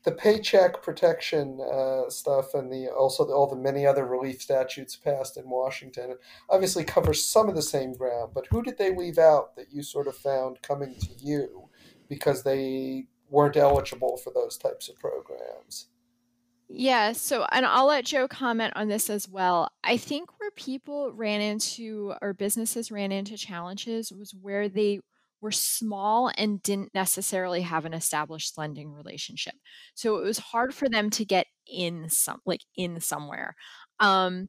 the 0.05 0.13
paycheck 0.13 0.83
protection 0.83 1.61
uh, 1.61 2.09
stuff 2.09 2.55
and 2.55 2.71
the 2.71 2.89
also 2.89 3.25
the, 3.27 3.33
all 3.33 3.49
the 3.49 3.57
many 3.57 3.87
other 3.87 4.07
relief 4.07 4.41
statutes 4.43 4.95
passed 4.95 5.37
in 5.37 5.49
Washington 5.49 6.17
obviously 6.49 6.85
cover 6.85 7.13
some 7.13 7.49
of 7.49 7.57
the 7.57 7.63
same 7.63 7.93
ground. 7.93 8.33
But 8.35 8.47
who 8.51 8.63
did 8.63 8.79
they 8.79 8.95
leave 8.95 9.19
out 9.19 9.57
that 9.57 9.73
you 9.73 9.83
sort 9.83 10.07
of 10.07 10.17
found 10.17 10.63
coming 10.63 10.95
to 11.01 11.09
you 11.19 11.69
because 12.09 12.43
they 12.43 13.07
weren't 13.31 13.57
eligible 13.57 14.17
for 14.17 14.33
those 14.33 14.57
types 14.57 14.89
of 14.89 14.99
programs? 14.99 15.89
Yeah, 16.69 17.13
so 17.13 17.47
and 17.53 17.65
I'll 17.65 17.87
let 17.87 18.07
Joe 18.07 18.27
comment 18.27 18.73
on 18.77 18.89
this 18.89 19.09
as 19.09 19.29
well. 19.29 19.71
I 19.85 19.97
think 19.97 20.31
where 20.41 20.51
people 20.51 21.13
ran 21.13 21.41
into 21.41 22.15
or 22.21 22.35
businesses 22.35 22.91
ran 22.91 23.13
into 23.13 23.37
challenges 23.37 24.13
was 24.13 24.35
where 24.35 24.69
they 24.69 25.01
were 25.41 25.53
small 25.53 26.33
and 26.37 26.61
didn't 26.63 26.93
necessarily 26.95 27.61
have 27.63 27.85
an 27.85 27.95
established 27.95 28.59
lending 28.59 28.91
relationship. 28.91 29.55
So 29.95 30.17
it 30.17 30.25
was 30.25 30.39
hard 30.39 30.75
for 30.75 30.89
them 30.89 31.09
to 31.11 31.25
get 31.25 31.47
in 31.69 32.09
some 32.11 32.41
like 32.45 32.63
in 32.77 33.01
somewhere. 33.01 33.55
Um, 34.01 34.49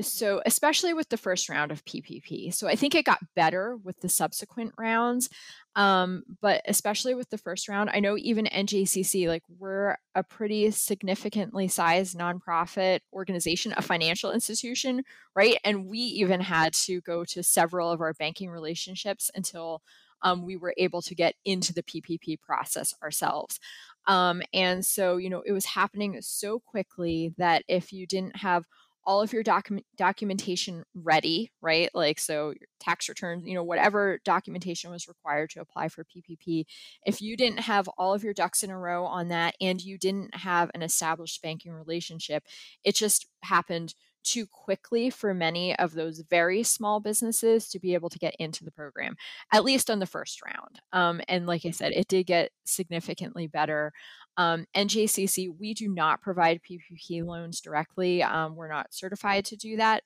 so 0.00 0.42
especially 0.46 0.94
with 0.94 1.08
the 1.08 1.16
first 1.16 1.48
round 1.48 1.72
of 1.72 1.84
PPP. 1.84 2.54
So 2.54 2.68
I 2.68 2.76
think 2.76 2.94
it 2.94 3.04
got 3.04 3.18
better 3.34 3.76
with 3.76 4.00
the 4.00 4.08
subsequent 4.08 4.72
rounds. 4.78 5.28
Um, 5.76 6.24
but 6.40 6.62
especially 6.66 7.14
with 7.14 7.30
the 7.30 7.38
first 7.38 7.68
round, 7.68 7.90
I 7.92 8.00
know 8.00 8.16
even 8.18 8.46
NJCC, 8.46 9.28
like 9.28 9.44
we're 9.58 9.96
a 10.14 10.22
pretty 10.24 10.70
significantly 10.72 11.68
sized 11.68 12.18
nonprofit 12.18 13.00
organization, 13.12 13.74
a 13.76 13.82
financial 13.82 14.32
institution, 14.32 15.04
right? 15.36 15.58
And 15.64 15.86
we 15.86 15.98
even 15.98 16.40
had 16.40 16.72
to 16.74 17.00
go 17.02 17.24
to 17.26 17.42
several 17.42 17.92
of 17.92 18.00
our 18.00 18.14
banking 18.14 18.50
relationships 18.50 19.30
until 19.34 19.82
um, 20.22 20.44
we 20.44 20.56
were 20.56 20.74
able 20.76 21.02
to 21.02 21.14
get 21.14 21.34
into 21.44 21.72
the 21.72 21.82
PPP 21.82 22.40
process 22.40 22.94
ourselves. 23.02 23.60
Um, 24.06 24.42
and 24.52 24.84
so, 24.84 25.16
you 25.16 25.30
know, 25.30 25.42
it 25.44 25.52
was 25.52 25.66
happening 25.66 26.18
so 26.22 26.58
quickly 26.58 27.34
that 27.38 27.62
if 27.68 27.92
you 27.92 28.06
didn't 28.06 28.36
have 28.36 28.64
all 29.08 29.22
of 29.22 29.32
your 29.32 29.42
document 29.42 29.86
documentation 29.96 30.84
ready, 30.94 31.50
right? 31.62 31.88
Like 31.94 32.20
so 32.20 32.52
tax 32.78 33.08
returns, 33.08 33.46
you 33.46 33.54
know, 33.54 33.64
whatever 33.64 34.20
documentation 34.22 34.90
was 34.90 35.08
required 35.08 35.48
to 35.50 35.62
apply 35.62 35.88
for 35.88 36.04
PPP. 36.04 36.66
If 37.06 37.22
you 37.22 37.34
didn't 37.34 37.60
have 37.60 37.88
all 37.96 38.12
of 38.12 38.22
your 38.22 38.34
ducks 38.34 38.62
in 38.62 38.70
a 38.70 38.78
row 38.78 39.06
on 39.06 39.28
that 39.28 39.54
and 39.62 39.80
you 39.80 39.96
didn't 39.96 40.34
have 40.34 40.70
an 40.74 40.82
established 40.82 41.40
banking 41.40 41.72
relationship, 41.72 42.44
it 42.84 42.94
just 42.94 43.26
happened 43.42 43.94
too 44.24 44.46
quickly 44.46 45.10
for 45.10 45.34
many 45.34 45.76
of 45.76 45.92
those 45.92 46.22
very 46.28 46.62
small 46.62 47.00
businesses 47.00 47.68
to 47.68 47.78
be 47.78 47.94
able 47.94 48.08
to 48.10 48.18
get 48.18 48.34
into 48.38 48.64
the 48.64 48.70
program, 48.70 49.16
at 49.52 49.64
least 49.64 49.90
on 49.90 49.98
the 49.98 50.06
first 50.06 50.42
round. 50.42 50.80
Um, 50.92 51.20
and 51.28 51.46
like 51.46 51.64
I 51.64 51.70
said, 51.70 51.92
it 51.92 52.08
did 52.08 52.26
get 52.26 52.50
significantly 52.64 53.46
better. 53.46 53.92
Um, 54.36 54.66
NJCC, 54.76 55.48
we 55.58 55.74
do 55.74 55.88
not 55.88 56.22
provide 56.22 56.60
PPP 56.62 57.24
loans 57.24 57.60
directly. 57.60 58.22
Um, 58.22 58.54
we're 58.54 58.68
not 58.68 58.94
certified 58.94 59.44
to 59.46 59.56
do 59.56 59.76
that 59.76 60.02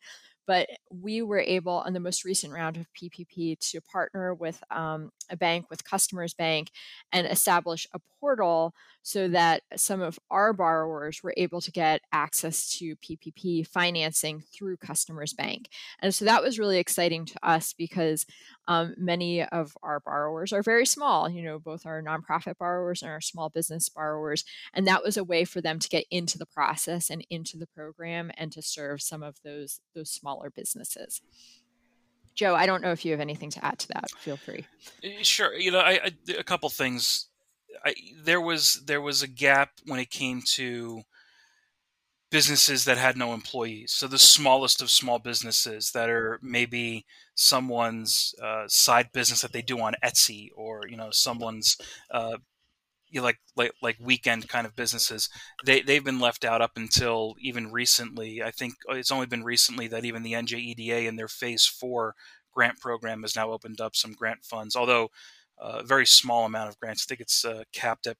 but 0.47 0.69
we 0.91 1.23
were 1.23 1.41
able 1.41 1.83
on 1.87 1.93
the 1.93 2.01
most 2.01 2.25
recent 2.25 2.53
round 2.53 2.77
of 2.77 2.87
PPP 2.93 3.59
to 3.71 3.81
partner 3.81 4.35
with 4.35 4.63
um, 4.71 5.11
a 5.31 5.37
bank, 5.37 5.67
with 5.71 5.85
Customers 5.85 6.35
Bank, 6.35 6.71
and 7.13 7.27
establish 7.27 7.87
a 7.93 8.01
portal 8.21 8.75
so 9.03 9.29
that 9.29 9.63
some 9.77 10.01
of 10.01 10.19
our 10.31 10.53
borrowers 10.53 11.23
were 11.23 11.35
able 11.37 11.61
to 11.61 11.73
get 11.73 12.03
access 12.13 12.69
to 12.79 12.97
PPP 12.97 13.67
financing 13.67 14.43
through 14.55 14.77
Customers 14.77 15.33
Bank. 15.33 15.69
And 16.01 16.15
so 16.15 16.25
that 16.25 16.43
was 16.43 16.59
really 16.59 16.79
exciting 16.79 17.25
to 17.27 17.35
us 17.43 17.73
because 17.73 18.25
um, 18.69 18.95
many 18.97 19.43
of 19.43 19.77
our 19.83 20.01
borrowers 20.01 20.53
are 20.53 20.63
very 20.63 20.87
small, 20.87 21.29
you 21.29 21.43
know, 21.43 21.59
both 21.59 21.85
our 21.85 22.03
nonprofit 22.03 22.59
borrowers 22.59 23.03
and 23.03 23.11
our 23.11 23.21
small 23.21 23.49
business 23.49 23.89
borrowers. 23.89 24.45
And 24.73 24.87
that 24.87 25.03
was 25.03 25.17
a 25.17 25.25
way 25.25 25.45
for 25.45 25.61
them 25.61 25.79
to 25.79 25.89
get 25.89 26.05
into 26.11 26.39
the 26.39 26.47
process 26.47 27.11
and 27.11 27.27
into 27.29 27.57
the 27.57 27.67
program 27.67 28.31
and 28.37 28.53
to 28.53 28.63
serve 28.63 29.03
some 29.03 29.23
of 29.23 29.37
those, 29.45 29.81
those 29.95 30.11
smaller 30.11 30.51
businesses. 30.51 31.23
Joe, 32.35 32.55
I 32.55 32.67
don't 32.67 32.83
know 32.83 32.93
if 32.93 33.05
you 33.05 33.11
have 33.11 33.21
anything 33.21 33.51
to 33.51 33.65
add 33.65 33.79
to 33.81 33.89
that. 33.89 34.11
Feel 34.19 34.37
free. 34.37 34.65
Eh, 35.03 35.23
sure. 35.23 35.55
You 35.55 35.71
know, 35.71 35.81
I, 35.81 36.01
I 36.05 36.11
a 36.39 36.45
couple 36.45 36.69
things. 36.71 37.29
I, 37.85 37.95
there 38.23 38.41
was 38.41 38.83
there 38.87 39.03
was 39.03 39.23
a 39.23 39.29
gap 39.29 39.71
when 39.87 40.01
it 40.01 40.11
came 40.11 40.43
to 40.53 41.03
businesses 42.31 42.87
that 42.87 42.97
had 42.97 43.17
no 43.17 43.35
employees. 43.35 43.93
So 43.93 44.07
the 44.07 44.19
smallest 44.19 44.81
of 44.81 44.91
small 44.91 45.19
businesses 45.19 45.91
that 45.93 46.09
are 46.09 46.39
maybe 46.43 47.05
someone's 47.35 48.35
uh, 48.43 48.65
side 48.67 49.11
business 49.13 49.43
that 49.43 49.53
they 49.53 49.63
do 49.63 49.81
on 49.81 49.95
Etsy, 50.05 50.49
or 50.57 50.83
you 50.89 50.97
know 50.97 51.11
someone's 51.11 51.77
uh, 52.11 52.39
you 53.13 53.21
know, 53.21 53.25
like 53.25 53.39
like 53.57 53.73
like 53.83 53.97
weekend 54.01 54.49
kind 54.49 54.67
of 54.67 54.75
businesses. 54.75 55.29
They 55.65 55.83
they've 55.83 56.05
been 56.05 56.21
left 56.21 56.45
out 56.45 56.63
up 56.63 56.73
until 56.77 57.35
even 57.41 57.71
recently. 57.71 58.43
I 58.43 58.51
think 58.51 58.75
it's 58.89 59.13
only 59.13 59.27
been 59.27 59.45
recently 59.45 59.87
that 59.89 60.05
even 60.05 60.23
the 60.23 60.33
NJEDA 60.33 61.07
in 61.07 61.17
their 61.17 61.29
Phase 61.29 61.67
Four 61.67 62.15
grant 62.53 62.81
program 62.81 63.23
has 63.23 63.37
now 63.37 63.51
opened 63.51 63.81
up 63.81 63.95
some 63.95 64.13
grant 64.13 64.45
funds. 64.45 64.75
Although 64.75 65.11
a 65.63 65.83
very 65.85 66.07
small 66.07 66.45
amount 66.45 66.69
of 66.69 66.79
grants. 66.79 67.05
I 67.05 67.07
think 67.09 67.21
it's 67.21 67.45
uh, 67.45 67.63
capped 67.73 68.07
at 68.07 68.17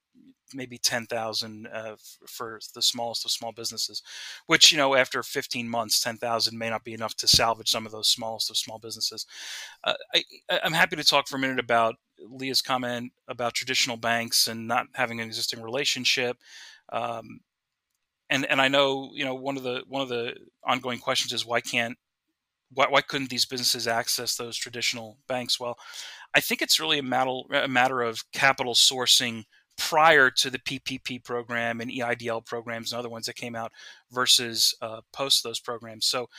maybe 0.53 0.77
10,000 0.77 1.67
uh, 1.67 1.95
for 2.27 2.59
the 2.73 2.81
smallest 2.81 3.25
of 3.25 3.31
small 3.31 3.51
businesses, 3.51 4.01
which, 4.45 4.71
you 4.71 4.77
know, 4.77 4.95
after 4.95 5.21
15 5.23 5.67
months, 5.67 5.99
10,000 6.01 6.57
may 6.57 6.69
not 6.69 6.83
be 6.83 6.93
enough 6.93 7.15
to 7.15 7.27
salvage 7.27 7.69
some 7.69 7.85
of 7.85 7.91
those 7.91 8.07
smallest 8.07 8.49
of 8.49 8.57
small 8.57 8.79
businesses. 8.79 9.25
Uh, 9.83 9.95
I, 10.13 10.23
am 10.63 10.73
happy 10.73 10.95
to 10.95 11.03
talk 11.03 11.27
for 11.27 11.35
a 11.35 11.39
minute 11.39 11.59
about 11.59 11.95
Leah's 12.19 12.61
comment 12.61 13.11
about 13.27 13.53
traditional 13.53 13.97
banks 13.97 14.47
and 14.47 14.67
not 14.67 14.87
having 14.93 15.19
an 15.19 15.27
existing 15.27 15.61
relationship. 15.61 16.37
Um, 16.91 17.41
and, 18.29 18.45
and 18.45 18.61
I 18.61 18.67
know, 18.67 19.11
you 19.13 19.25
know, 19.25 19.35
one 19.35 19.57
of 19.57 19.63
the, 19.63 19.83
one 19.87 20.01
of 20.01 20.09
the 20.09 20.35
ongoing 20.63 20.99
questions 20.99 21.33
is 21.33 21.45
why 21.45 21.61
can't 21.61 21.97
why, 22.75 22.87
why 22.89 23.01
couldn't 23.01 23.29
these 23.29 23.45
businesses 23.45 23.87
access 23.87 24.35
those 24.35 24.57
traditional 24.57 25.17
banks? 25.27 25.59
Well, 25.59 25.77
I 26.33 26.39
think 26.39 26.61
it's 26.61 26.79
really 26.79 26.99
a 26.99 27.03
matter, 27.03 27.41
a 27.53 27.67
matter 27.67 28.01
of 28.01 28.23
capital 28.31 28.73
sourcing 28.73 29.43
prior 29.77 30.29
to 30.29 30.49
the 30.49 30.59
PPP 30.59 31.23
program 31.23 31.81
and 31.81 31.91
EIDL 31.91 32.45
programs 32.45 32.91
and 32.91 32.99
other 32.99 33.09
ones 33.09 33.25
that 33.25 33.35
came 33.35 33.55
out 33.55 33.71
versus 34.11 34.75
uh, 34.81 35.01
post 35.11 35.43
those 35.43 35.59
programs. 35.59 36.05
So 36.05 36.29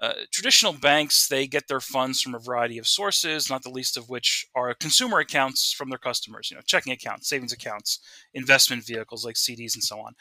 uh, 0.00 0.14
traditional 0.30 0.72
banks 0.72 1.28
they 1.28 1.46
get 1.46 1.68
their 1.68 1.80
funds 1.80 2.22
from 2.22 2.34
a 2.34 2.38
variety 2.38 2.78
of 2.78 2.88
sources 2.88 3.50
not 3.50 3.62
the 3.62 3.68
least 3.68 3.98
of 3.98 4.08
which 4.08 4.46
are 4.54 4.72
consumer 4.72 5.18
accounts 5.18 5.70
from 5.70 5.90
their 5.90 5.98
customers 5.98 6.50
you 6.50 6.56
know 6.56 6.62
checking 6.64 6.94
accounts 6.94 7.28
savings 7.28 7.52
accounts 7.52 8.00
investment 8.32 8.86
vehicles 8.86 9.22
like 9.22 9.34
cds 9.34 9.74
and 9.74 9.84
so 9.84 10.00
on 10.00 10.14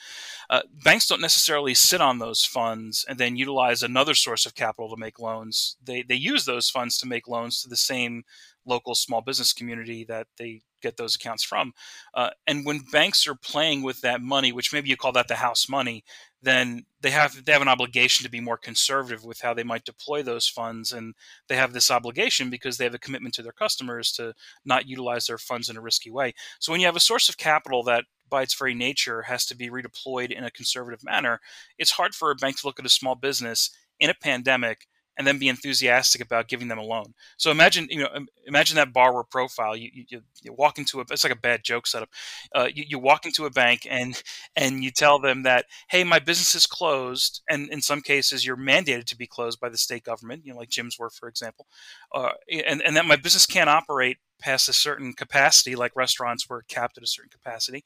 uh, 0.49 0.61
banks 0.83 1.07
don't 1.07 1.21
necessarily 1.21 1.73
sit 1.73 2.01
on 2.01 2.19
those 2.19 2.43
funds 2.43 3.05
and 3.07 3.17
then 3.17 3.37
utilize 3.37 3.81
another 3.81 4.13
source 4.13 4.45
of 4.45 4.55
capital 4.55 4.89
to 4.89 4.99
make 4.99 5.19
loans 5.19 5.77
they, 5.81 6.01
they 6.01 6.15
use 6.15 6.43
those 6.43 6.69
funds 6.69 6.97
to 6.97 7.07
make 7.07 7.25
loans 7.25 7.61
to 7.61 7.69
the 7.69 7.77
same 7.77 8.23
local 8.65 8.95
small 8.95 9.21
business 9.21 9.53
community 9.53 10.03
that 10.05 10.27
they 10.37 10.61
get 10.81 10.97
those 10.97 11.15
accounts 11.15 11.43
from. 11.43 11.73
Uh, 12.13 12.29
and 12.47 12.65
when 12.65 12.79
banks 12.79 13.27
are 13.27 13.35
playing 13.35 13.83
with 13.83 14.01
that 14.01 14.21
money, 14.21 14.51
which 14.51 14.73
maybe 14.73 14.89
you 14.89 14.97
call 14.97 15.11
that 15.11 15.27
the 15.27 15.35
house 15.35 15.69
money, 15.69 16.03
then 16.41 16.85
they 17.01 17.11
have 17.11 17.45
they 17.45 17.51
have 17.51 17.61
an 17.61 17.67
obligation 17.67 18.23
to 18.23 18.31
be 18.31 18.39
more 18.39 18.57
conservative 18.57 19.23
with 19.23 19.41
how 19.41 19.53
they 19.53 19.63
might 19.63 19.85
deploy 19.85 20.23
those 20.23 20.47
funds, 20.47 20.91
and 20.91 21.13
they 21.47 21.55
have 21.55 21.73
this 21.73 21.91
obligation 21.91 22.49
because 22.49 22.77
they 22.77 22.83
have 22.83 22.95
a 22.95 22.99
commitment 22.99 23.35
to 23.35 23.43
their 23.43 23.51
customers 23.51 24.11
to 24.13 24.33
not 24.65 24.87
utilize 24.87 25.27
their 25.27 25.37
funds 25.37 25.69
in 25.69 25.77
a 25.77 25.81
risky 25.81 26.09
way. 26.09 26.33
So 26.59 26.71
when 26.71 26.81
you 26.81 26.87
have 26.87 26.95
a 26.95 27.01
source 27.01 27.29
of 27.29 27.37
capital 27.37 27.83
that 27.83 28.05
by 28.29 28.41
its 28.41 28.55
very 28.55 28.73
nature 28.73 29.23
has 29.23 29.45
to 29.45 29.55
be 29.55 29.69
redeployed 29.69 30.31
in 30.31 30.43
a 30.43 30.51
conservative 30.51 31.03
manner, 31.03 31.41
it's 31.77 31.91
hard 31.91 32.15
for 32.15 32.31
a 32.31 32.35
bank 32.35 32.59
to 32.59 32.67
look 32.67 32.79
at 32.79 32.85
a 32.85 32.89
small 32.89 33.15
business 33.15 33.69
in 33.99 34.09
a 34.09 34.15
pandemic 34.15 34.87
and 35.17 35.27
then 35.27 35.37
be 35.37 35.49
enthusiastic 35.49 36.21
about 36.21 36.47
giving 36.47 36.67
them 36.67 36.77
a 36.77 36.83
loan. 36.83 37.13
So 37.37 37.51
imagine, 37.51 37.87
you 37.89 37.99
know, 37.99 38.09
imagine 38.45 38.75
that 38.77 38.93
borrower 38.93 39.23
profile. 39.23 39.75
You, 39.75 39.89
you, 39.93 40.21
you 40.41 40.53
walk 40.53 40.77
into 40.77 40.99
a, 40.99 41.05
it's 41.11 41.23
like 41.23 41.33
a 41.33 41.39
bad 41.39 41.63
joke 41.63 41.85
setup. 41.85 42.09
Uh, 42.55 42.67
you, 42.73 42.85
you, 42.87 42.99
walk 42.99 43.25
into 43.25 43.45
a 43.45 43.49
bank 43.49 43.85
and, 43.89 44.21
and 44.55 44.83
you 44.83 44.91
tell 44.91 45.19
them 45.19 45.43
that, 45.43 45.65
Hey, 45.89 46.03
my 46.03 46.19
business 46.19 46.55
is 46.55 46.65
closed. 46.65 47.41
And 47.49 47.69
in 47.69 47.81
some 47.81 48.01
cases 48.01 48.45
you're 48.45 48.57
mandated 48.57 49.05
to 49.05 49.17
be 49.17 49.27
closed 49.27 49.59
by 49.59 49.69
the 49.69 49.77
state 49.77 50.03
government, 50.03 50.45
you 50.45 50.53
know, 50.53 50.59
like 50.59 50.69
gyms 50.69 50.99
were, 50.99 51.09
for 51.09 51.27
example. 51.27 51.67
Uh, 52.13 52.31
and, 52.65 52.81
and 52.81 52.95
that 52.95 53.05
my 53.05 53.15
business 53.15 53.45
can't 53.45 53.69
operate 53.69 54.17
past 54.39 54.69
a 54.69 54.73
certain 54.73 55.13
capacity, 55.13 55.75
like 55.75 55.95
restaurants 55.95 56.49
were 56.49 56.63
capped 56.67 56.97
at 56.97 57.03
a 57.03 57.07
certain 57.07 57.29
capacity. 57.29 57.83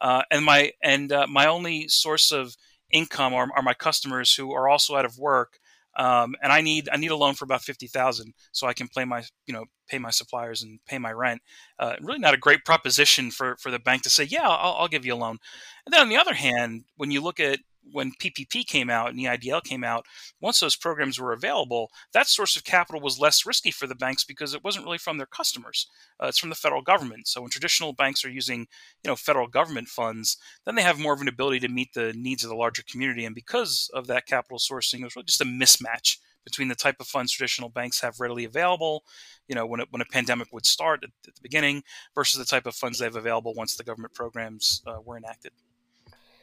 Uh, 0.00 0.22
and 0.30 0.44
my, 0.44 0.72
and 0.82 1.12
uh, 1.12 1.26
my 1.28 1.46
only 1.46 1.86
source 1.86 2.32
of 2.32 2.56
income 2.90 3.34
are, 3.34 3.48
are 3.56 3.62
my 3.62 3.74
customers 3.74 4.34
who 4.34 4.52
are 4.52 4.68
also 4.68 4.96
out 4.96 5.04
of 5.04 5.18
work 5.18 5.58
um, 5.96 6.34
and 6.42 6.52
I 6.52 6.60
need 6.60 6.88
I 6.92 6.96
need 6.96 7.10
a 7.10 7.16
loan 7.16 7.34
for 7.34 7.44
about 7.44 7.62
fifty 7.62 7.86
thousand 7.86 8.34
so 8.52 8.66
I 8.66 8.72
can 8.72 8.88
pay 8.88 9.04
my 9.04 9.22
you 9.46 9.54
know 9.54 9.64
pay 9.88 9.98
my 9.98 10.10
suppliers 10.10 10.62
and 10.62 10.80
pay 10.86 10.98
my 10.98 11.12
rent. 11.12 11.42
Uh, 11.78 11.96
really 12.00 12.18
not 12.18 12.34
a 12.34 12.38
great 12.38 12.64
proposition 12.64 13.30
for 13.30 13.56
for 13.58 13.70
the 13.70 13.78
bank 13.78 14.02
to 14.02 14.10
say 14.10 14.24
yeah 14.24 14.48
I'll, 14.48 14.74
I'll 14.74 14.88
give 14.88 15.04
you 15.04 15.14
a 15.14 15.16
loan. 15.16 15.38
And 15.86 15.92
then 15.92 16.00
on 16.00 16.08
the 16.08 16.16
other 16.16 16.34
hand, 16.34 16.84
when 16.96 17.10
you 17.10 17.20
look 17.20 17.40
at 17.40 17.60
when 17.90 18.12
PPP 18.12 18.66
came 18.66 18.90
out 18.90 19.10
and 19.10 19.18
the 19.18 19.24
EIDL 19.24 19.62
came 19.62 19.84
out, 19.84 20.06
once 20.40 20.60
those 20.60 20.76
programs 20.76 21.18
were 21.18 21.32
available, 21.32 21.90
that 22.12 22.28
source 22.28 22.56
of 22.56 22.64
capital 22.64 23.00
was 23.00 23.18
less 23.18 23.46
risky 23.46 23.70
for 23.70 23.86
the 23.86 23.94
banks 23.94 24.24
because 24.24 24.54
it 24.54 24.64
wasn't 24.64 24.84
really 24.84 24.98
from 24.98 25.18
their 25.18 25.26
customers. 25.26 25.88
Uh, 26.22 26.26
it's 26.26 26.38
from 26.38 26.50
the 26.50 26.54
federal 26.54 26.82
government. 26.82 27.28
So 27.28 27.40
when 27.40 27.50
traditional 27.50 27.92
banks 27.92 28.24
are 28.24 28.30
using, 28.30 28.60
you 28.60 29.08
know, 29.08 29.16
federal 29.16 29.48
government 29.48 29.88
funds, 29.88 30.36
then 30.64 30.74
they 30.74 30.82
have 30.82 30.98
more 30.98 31.14
of 31.14 31.20
an 31.20 31.28
ability 31.28 31.60
to 31.60 31.68
meet 31.68 31.94
the 31.94 32.12
needs 32.12 32.44
of 32.44 32.50
the 32.50 32.56
larger 32.56 32.82
community. 32.82 33.24
And 33.24 33.34
because 33.34 33.90
of 33.94 34.06
that 34.06 34.26
capital 34.26 34.58
sourcing, 34.58 35.00
it 35.00 35.04
was 35.04 35.16
really 35.16 35.26
just 35.26 35.40
a 35.40 35.44
mismatch 35.44 36.18
between 36.44 36.68
the 36.68 36.74
type 36.74 36.96
of 37.00 37.06
funds 37.06 37.32
traditional 37.32 37.68
banks 37.68 38.00
have 38.00 38.20
readily 38.20 38.44
available, 38.44 39.04
you 39.48 39.54
know, 39.54 39.66
when, 39.66 39.80
it, 39.80 39.88
when 39.90 40.02
a 40.02 40.06
pandemic 40.06 40.48
would 40.52 40.66
start 40.66 41.00
at, 41.04 41.10
at, 41.26 41.34
the 41.34 41.40
beginning, 41.40 41.82
versus 42.14 42.38
the 42.38 42.44
type 42.44 42.66
of 42.66 42.74
funds 42.74 42.98
they 42.98 43.04
have 43.04 43.16
available 43.16 43.54
once 43.54 43.76
the 43.76 43.84
government 43.84 44.14
programs 44.14 44.82
uh, 44.86 44.96
were 45.04 45.16
enacted. 45.16 45.52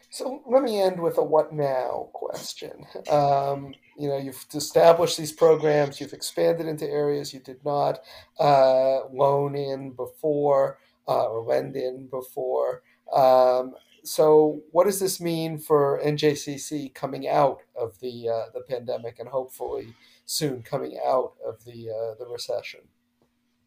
So 0.09 0.41
let 0.47 0.63
me 0.63 0.81
end 0.81 0.99
with 0.99 1.17
a 1.17 1.23
what 1.23 1.53
now 1.53 2.09
question. 2.13 2.85
Um, 3.11 3.73
you 3.97 4.07
know, 4.09 4.17
you've 4.17 4.43
established 4.53 5.17
these 5.17 5.31
programs, 5.31 6.01
you've 6.01 6.13
expanded 6.13 6.67
into 6.67 6.89
areas 6.89 7.33
you 7.33 7.39
did 7.39 7.63
not 7.63 7.99
uh, 8.39 9.05
loan 9.07 9.55
in 9.55 9.91
before 9.91 10.79
uh, 11.07 11.25
or 11.25 11.43
lend 11.43 11.75
in 11.75 12.07
before. 12.07 12.81
Um, 13.13 13.75
so, 14.03 14.61
what 14.71 14.85
does 14.85 14.99
this 14.99 15.19
mean 15.19 15.57
for 15.57 16.01
NJCC 16.03 16.93
coming 16.93 17.27
out 17.27 17.59
of 17.75 17.99
the 17.99 18.29
uh, 18.29 18.45
the 18.53 18.61
pandemic 18.61 19.19
and 19.19 19.27
hopefully 19.27 19.93
soon 20.25 20.63
coming 20.63 20.97
out 21.05 21.33
of 21.45 21.63
the 21.65 21.89
uh, 21.89 22.15
the 22.17 22.27
recession? 22.31 22.81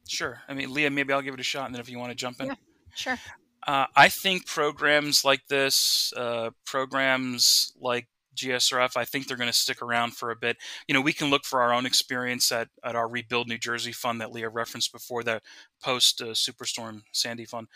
Sure. 0.09 0.40
I 0.48 0.55
mean, 0.55 0.72
Leah, 0.72 0.90
maybe 0.90 1.12
I'll 1.12 1.22
give 1.22 1.35
it 1.35 1.40
a 1.40 1.44
shot, 1.44 1.66
and 1.66 1.74
then 1.74 1.81
if 1.81 1.88
you 1.88 1.98
want 1.98 2.11
to 2.11 2.16
jump 2.16 2.40
in, 2.40 2.46
yeah, 2.46 2.55
sure. 2.94 3.18
Uh, 3.66 3.87
I 3.94 4.09
think 4.09 4.46
programs 4.46 5.25
like 5.25 5.46
this, 5.46 6.12
uh, 6.16 6.51
programs 6.66 7.72
like 7.81 8.09
GSRF. 8.35 8.96
I 8.96 9.05
think 9.05 9.27
they're 9.27 9.37
going 9.37 9.51
to 9.51 9.57
stick 9.57 9.83
around 9.83 10.16
for 10.16 10.31
a 10.31 10.37
bit. 10.37 10.57
You 10.88 10.94
know, 10.94 11.01
we 11.01 11.12
can 11.12 11.31
look 11.31 11.44
for 11.44 11.62
our 11.62 11.72
own 11.72 11.87
experience 11.87 12.51
at, 12.51 12.68
at 12.85 12.96
our 12.96 13.09
Rebuild 13.09 13.48
New 13.48 13.59
Jersey 13.59 13.92
fund 13.92 14.20
that 14.20 14.33
Leah 14.33 14.48
referenced 14.48 14.92
before, 14.92 15.22
the 15.22 15.40
post 15.83 16.20
uh, 16.20 16.27
Superstorm 16.27 17.03
Sandy 17.12 17.44
fund 17.44 17.68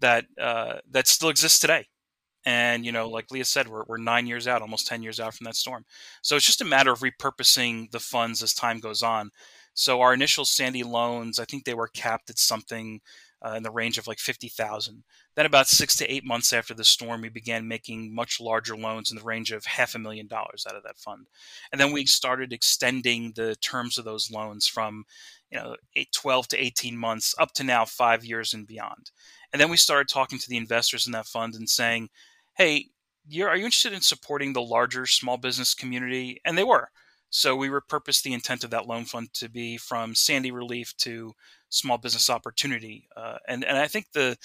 that 0.00 0.26
uh, 0.40 0.78
that 0.90 1.06
still 1.06 1.28
exists 1.30 1.58
today. 1.58 1.86
And 2.46 2.84
you 2.84 2.92
know, 2.92 3.08
like 3.08 3.30
Leah 3.30 3.44
said, 3.46 3.68
we're 3.68 3.84
we're 3.88 3.96
nine 3.96 4.26
years 4.26 4.46
out, 4.46 4.62
almost 4.62 4.86
ten 4.86 5.02
years 5.02 5.18
out 5.18 5.34
from 5.34 5.46
that 5.46 5.56
storm. 5.56 5.84
So 6.22 6.36
it's 6.36 6.46
just 6.46 6.60
a 6.60 6.66
matter 6.66 6.92
of 6.92 7.00
repurposing 7.00 7.90
the 7.90 8.00
funds 8.00 8.42
as 8.42 8.52
time 8.52 8.80
goes 8.80 9.02
on. 9.02 9.30
So 9.72 10.00
our 10.02 10.14
initial 10.14 10.44
Sandy 10.44 10.82
loans, 10.82 11.38
I 11.38 11.44
think 11.46 11.64
they 11.64 11.74
were 11.74 11.88
capped 11.88 12.30
at 12.30 12.38
something 12.38 13.00
uh, 13.44 13.54
in 13.56 13.62
the 13.62 13.70
range 13.70 13.98
of 13.98 14.06
like 14.06 14.18
50,000. 14.18 15.04
Then 15.34 15.46
about 15.46 15.66
six 15.66 15.96
to 15.96 16.12
eight 16.12 16.24
months 16.24 16.52
after 16.52 16.72
the 16.72 16.84
storm, 16.84 17.20
we 17.20 17.28
began 17.28 17.68
making 17.68 18.14
much 18.14 18.40
larger 18.40 18.76
loans 18.76 19.10
in 19.10 19.18
the 19.18 19.24
range 19.24 19.52
of 19.52 19.66
half 19.66 19.94
a 19.94 19.98
million 19.98 20.26
dollars 20.26 20.66
out 20.68 20.76
of 20.76 20.82
that 20.84 20.98
fund. 20.98 21.26
And 21.70 21.80
then 21.80 21.92
we 21.92 22.06
started 22.06 22.52
extending 22.52 23.32
the 23.32 23.54
terms 23.56 23.98
of 23.98 24.04
those 24.04 24.30
loans 24.30 24.66
from, 24.66 25.04
you 25.50 25.58
know, 25.58 25.76
eight, 25.94 26.12
12 26.12 26.48
to 26.48 26.64
18 26.64 26.96
months 26.96 27.34
up 27.38 27.52
to 27.54 27.64
now 27.64 27.84
five 27.84 28.24
years 28.24 28.54
and 28.54 28.66
beyond. 28.66 29.10
And 29.52 29.60
then 29.60 29.70
we 29.70 29.76
started 29.76 30.08
talking 30.08 30.38
to 30.38 30.48
the 30.48 30.56
investors 30.56 31.06
in 31.06 31.12
that 31.12 31.26
fund 31.26 31.54
and 31.54 31.68
saying, 31.68 32.08
hey, 32.56 32.86
are 33.42 33.56
you 33.56 33.64
interested 33.64 33.92
in 33.92 34.00
supporting 34.00 34.52
the 34.52 34.62
larger 34.62 35.06
small 35.06 35.36
business 35.36 35.74
community? 35.74 36.40
And 36.44 36.56
they 36.56 36.64
were. 36.64 36.90
So 37.36 37.56
we 37.56 37.68
repurposed 37.68 38.22
the 38.22 38.32
intent 38.32 38.62
of 38.62 38.70
that 38.70 38.86
loan 38.86 39.06
fund 39.06 39.34
to 39.34 39.48
be 39.48 39.76
from 39.76 40.14
Sandy 40.14 40.52
relief 40.52 40.96
to 40.98 41.32
small 41.68 41.98
business 41.98 42.30
opportunity. 42.30 43.08
Uh, 43.16 43.38
and 43.48 43.64
and 43.64 43.76
I 43.76 43.88
think 43.88 44.12
the 44.12 44.36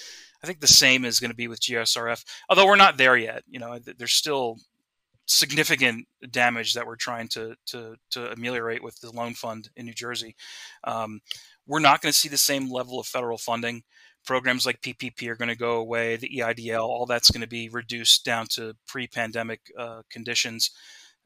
I 0.42 0.46
think 0.48 0.58
the 0.58 0.66
same 0.66 1.04
is 1.04 1.20
going 1.20 1.30
to 1.30 1.36
be 1.36 1.46
with 1.46 1.60
GSRF. 1.60 2.24
Although 2.48 2.66
we're 2.66 2.74
not 2.74 2.96
there 2.96 3.16
yet, 3.16 3.44
you 3.48 3.60
know, 3.60 3.78
there's 3.78 4.14
still 4.14 4.56
significant 5.26 6.08
damage 6.32 6.74
that 6.74 6.84
we're 6.84 6.96
trying 6.96 7.28
to 7.28 7.54
to, 7.66 7.94
to 8.10 8.32
ameliorate 8.32 8.82
with 8.82 9.00
the 9.00 9.12
loan 9.12 9.34
fund 9.34 9.70
in 9.76 9.86
New 9.86 9.94
Jersey. 9.94 10.34
Um, 10.82 11.20
we're 11.68 11.78
not 11.78 12.00
going 12.00 12.12
to 12.12 12.18
see 12.18 12.28
the 12.28 12.36
same 12.36 12.72
level 12.72 12.98
of 12.98 13.06
federal 13.06 13.38
funding. 13.38 13.84
Programs 14.26 14.66
like 14.66 14.82
PPP 14.82 15.28
are 15.28 15.36
going 15.36 15.48
to 15.48 15.54
go 15.54 15.76
away. 15.76 16.16
The 16.16 16.28
EIDL, 16.38 16.88
all 16.88 17.06
that's 17.06 17.30
going 17.30 17.42
to 17.42 17.46
be 17.46 17.68
reduced 17.68 18.24
down 18.24 18.48
to 18.48 18.74
pre-pandemic 18.88 19.60
uh, 19.78 20.02
conditions 20.10 20.72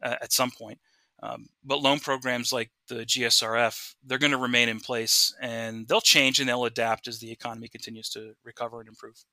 uh, 0.03 0.17
at 0.21 0.31
some 0.31 0.51
point. 0.51 0.79
Um, 1.25 1.47
but 1.65 1.81
loan 1.81 2.01
programs 2.01 2.53
like 2.53 2.71
the 2.89 3.07
GSRF, 3.07 3.95
they're 4.05 4.19
going 4.19 4.33
to 4.33 4.39
remain 4.39 4.69
in 4.69 4.79
place 4.79 5.35
and 5.41 5.89
they'll 5.89 6.03
change 6.03 6.39
and 6.39 6.49
they'll 6.49 6.67
adapt 6.67 7.09
as 7.09 7.19
the 7.19 7.33
economy 7.33 7.69
continues 7.69 8.11
to 8.11 8.35
recover 8.45 8.81
and 8.81 8.89
improve. 8.89 9.25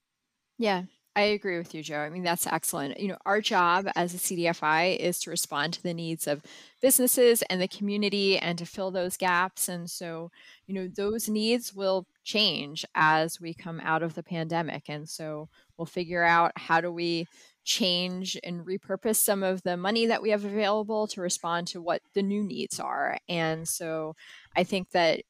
Yeah, 0.58 0.84
I 1.18 1.22
agree 1.24 1.58
with 1.58 1.76
you, 1.76 1.84
Joe. 1.84 2.00
I 2.00 2.10
mean, 2.10 2.24
that's 2.24 2.48
excellent. 2.48 2.98
You 2.98 3.10
know, 3.10 3.18
our 3.26 3.42
job 3.42 3.88
as 3.98 4.14
a 4.14 4.18
CDFI 4.18 4.96
is 4.96 5.20
to 5.20 5.30
respond 5.30 5.74
to 5.74 5.84
the 5.84 5.94
needs 5.94 6.28
of 6.28 6.42
businesses 6.82 7.42
and 7.50 7.62
the 7.62 7.68
community 7.68 8.38
and 8.38 8.58
to 8.58 8.66
fill 8.66 8.92
those 8.92 9.18
gaps. 9.18 9.68
And 9.68 9.90
so, 9.90 10.32
you 10.68 10.74
know, 10.74 10.88
those 10.88 11.28
needs 11.28 11.74
will 11.74 12.08
change 12.24 12.86
as 12.96 13.42
we 13.42 13.54
come 13.54 13.82
out 13.82 14.04
of 14.04 14.16
the 14.16 14.24
pandemic. 14.24 14.84
And 14.88 15.10
so 15.10 15.50
we'll 15.78 15.86
figure 15.88 16.24
out 16.24 16.54
how 16.56 16.80
do 16.80 16.90
we 16.90 17.28
change 17.64 18.38
and 18.44 18.66
repurpose 18.66 19.18
some 19.18 19.44
of 19.44 19.62
the 19.64 19.78
money 19.78 20.08
that 20.08 20.22
we 20.22 20.32
have 20.32 20.46
available 20.46 21.08
to 21.08 21.22
respond 21.22 21.68
to 21.68 21.82
what 21.82 22.02
the 22.14 22.24
new 22.24 22.44
needs 22.44 22.80
are. 22.80 23.18
And 23.30 23.68
so 23.68 24.16
I 24.56 24.64
think 24.64 24.92
that 24.92 25.22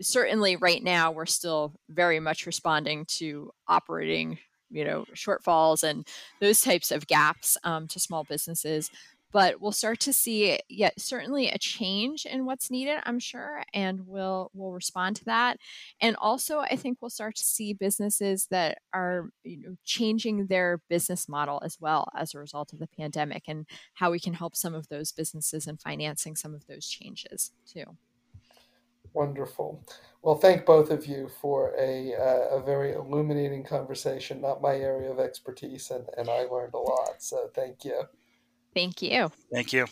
certainly 0.00 0.56
right 0.56 0.82
now 0.82 1.10
we're 1.10 1.26
still 1.26 1.74
very 1.88 2.20
much 2.20 2.46
responding 2.46 3.04
to 3.06 3.50
operating 3.66 4.38
you 4.70 4.84
know 4.84 5.04
shortfalls 5.14 5.82
and 5.82 6.06
those 6.40 6.60
types 6.60 6.92
of 6.92 7.06
gaps 7.06 7.56
um, 7.64 7.88
to 7.88 7.98
small 7.98 8.24
businesses 8.24 8.90
but 9.32 9.60
we'll 9.60 9.72
start 9.72 10.00
to 10.00 10.12
see 10.12 10.58
yeah 10.68 10.90
certainly 10.96 11.48
a 11.48 11.58
change 11.58 12.24
in 12.24 12.44
what's 12.44 12.70
needed 12.70 12.98
i'm 13.04 13.18
sure 13.18 13.62
and 13.74 14.06
we'll 14.06 14.50
we'll 14.54 14.72
respond 14.72 15.16
to 15.16 15.24
that 15.24 15.58
and 16.00 16.16
also 16.16 16.60
i 16.60 16.76
think 16.76 16.98
we'll 17.00 17.10
start 17.10 17.34
to 17.36 17.44
see 17.44 17.72
businesses 17.72 18.46
that 18.50 18.78
are 18.92 19.30
you 19.44 19.60
know 19.60 19.76
changing 19.84 20.46
their 20.46 20.80
business 20.88 21.28
model 21.28 21.60
as 21.64 21.78
well 21.80 22.08
as 22.16 22.34
a 22.34 22.38
result 22.38 22.72
of 22.72 22.78
the 22.78 22.88
pandemic 22.88 23.44
and 23.48 23.66
how 23.94 24.10
we 24.10 24.20
can 24.20 24.34
help 24.34 24.56
some 24.56 24.74
of 24.74 24.88
those 24.88 25.12
businesses 25.12 25.66
and 25.66 25.80
financing 25.80 26.36
some 26.36 26.54
of 26.54 26.66
those 26.66 26.86
changes 26.86 27.52
too 27.66 27.84
Wonderful. 29.14 29.82
Well, 30.22 30.36
thank 30.36 30.66
both 30.66 30.90
of 30.90 31.06
you 31.06 31.30
for 31.40 31.72
a, 31.78 32.14
uh, 32.14 32.56
a 32.56 32.62
very 32.62 32.92
illuminating 32.92 33.64
conversation, 33.64 34.40
not 34.40 34.60
my 34.60 34.76
area 34.76 35.10
of 35.10 35.18
expertise, 35.18 35.90
and, 35.90 36.04
and 36.16 36.28
I 36.28 36.42
learned 36.42 36.74
a 36.74 36.78
lot. 36.78 37.14
So 37.22 37.48
thank 37.54 37.84
you. 37.84 38.02
Thank 38.74 39.02
you. 39.02 39.30
Thank 39.52 39.72
you. 39.72 39.86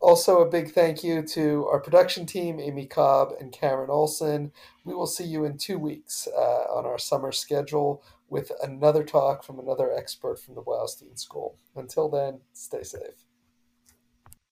Also, 0.00 0.40
a 0.40 0.50
big 0.50 0.72
thank 0.72 1.04
you 1.04 1.22
to 1.22 1.66
our 1.68 1.78
production 1.78 2.26
team, 2.26 2.58
Amy 2.58 2.86
Cobb 2.86 3.34
and 3.38 3.52
Karen 3.52 3.88
Olson. 3.88 4.50
We 4.84 4.94
will 4.94 5.06
see 5.06 5.24
you 5.24 5.44
in 5.44 5.58
two 5.58 5.78
weeks 5.78 6.26
uh, 6.36 6.64
on 6.74 6.84
our 6.86 6.98
summer 6.98 7.30
schedule 7.30 8.02
with 8.28 8.50
another 8.62 9.04
talk 9.04 9.44
from 9.44 9.60
another 9.60 9.92
expert 9.92 10.40
from 10.40 10.56
the 10.56 10.62
Bloustein 10.62 11.16
School. 11.16 11.56
Until 11.76 12.08
then, 12.08 12.40
stay 12.52 12.82
safe. 12.82 13.26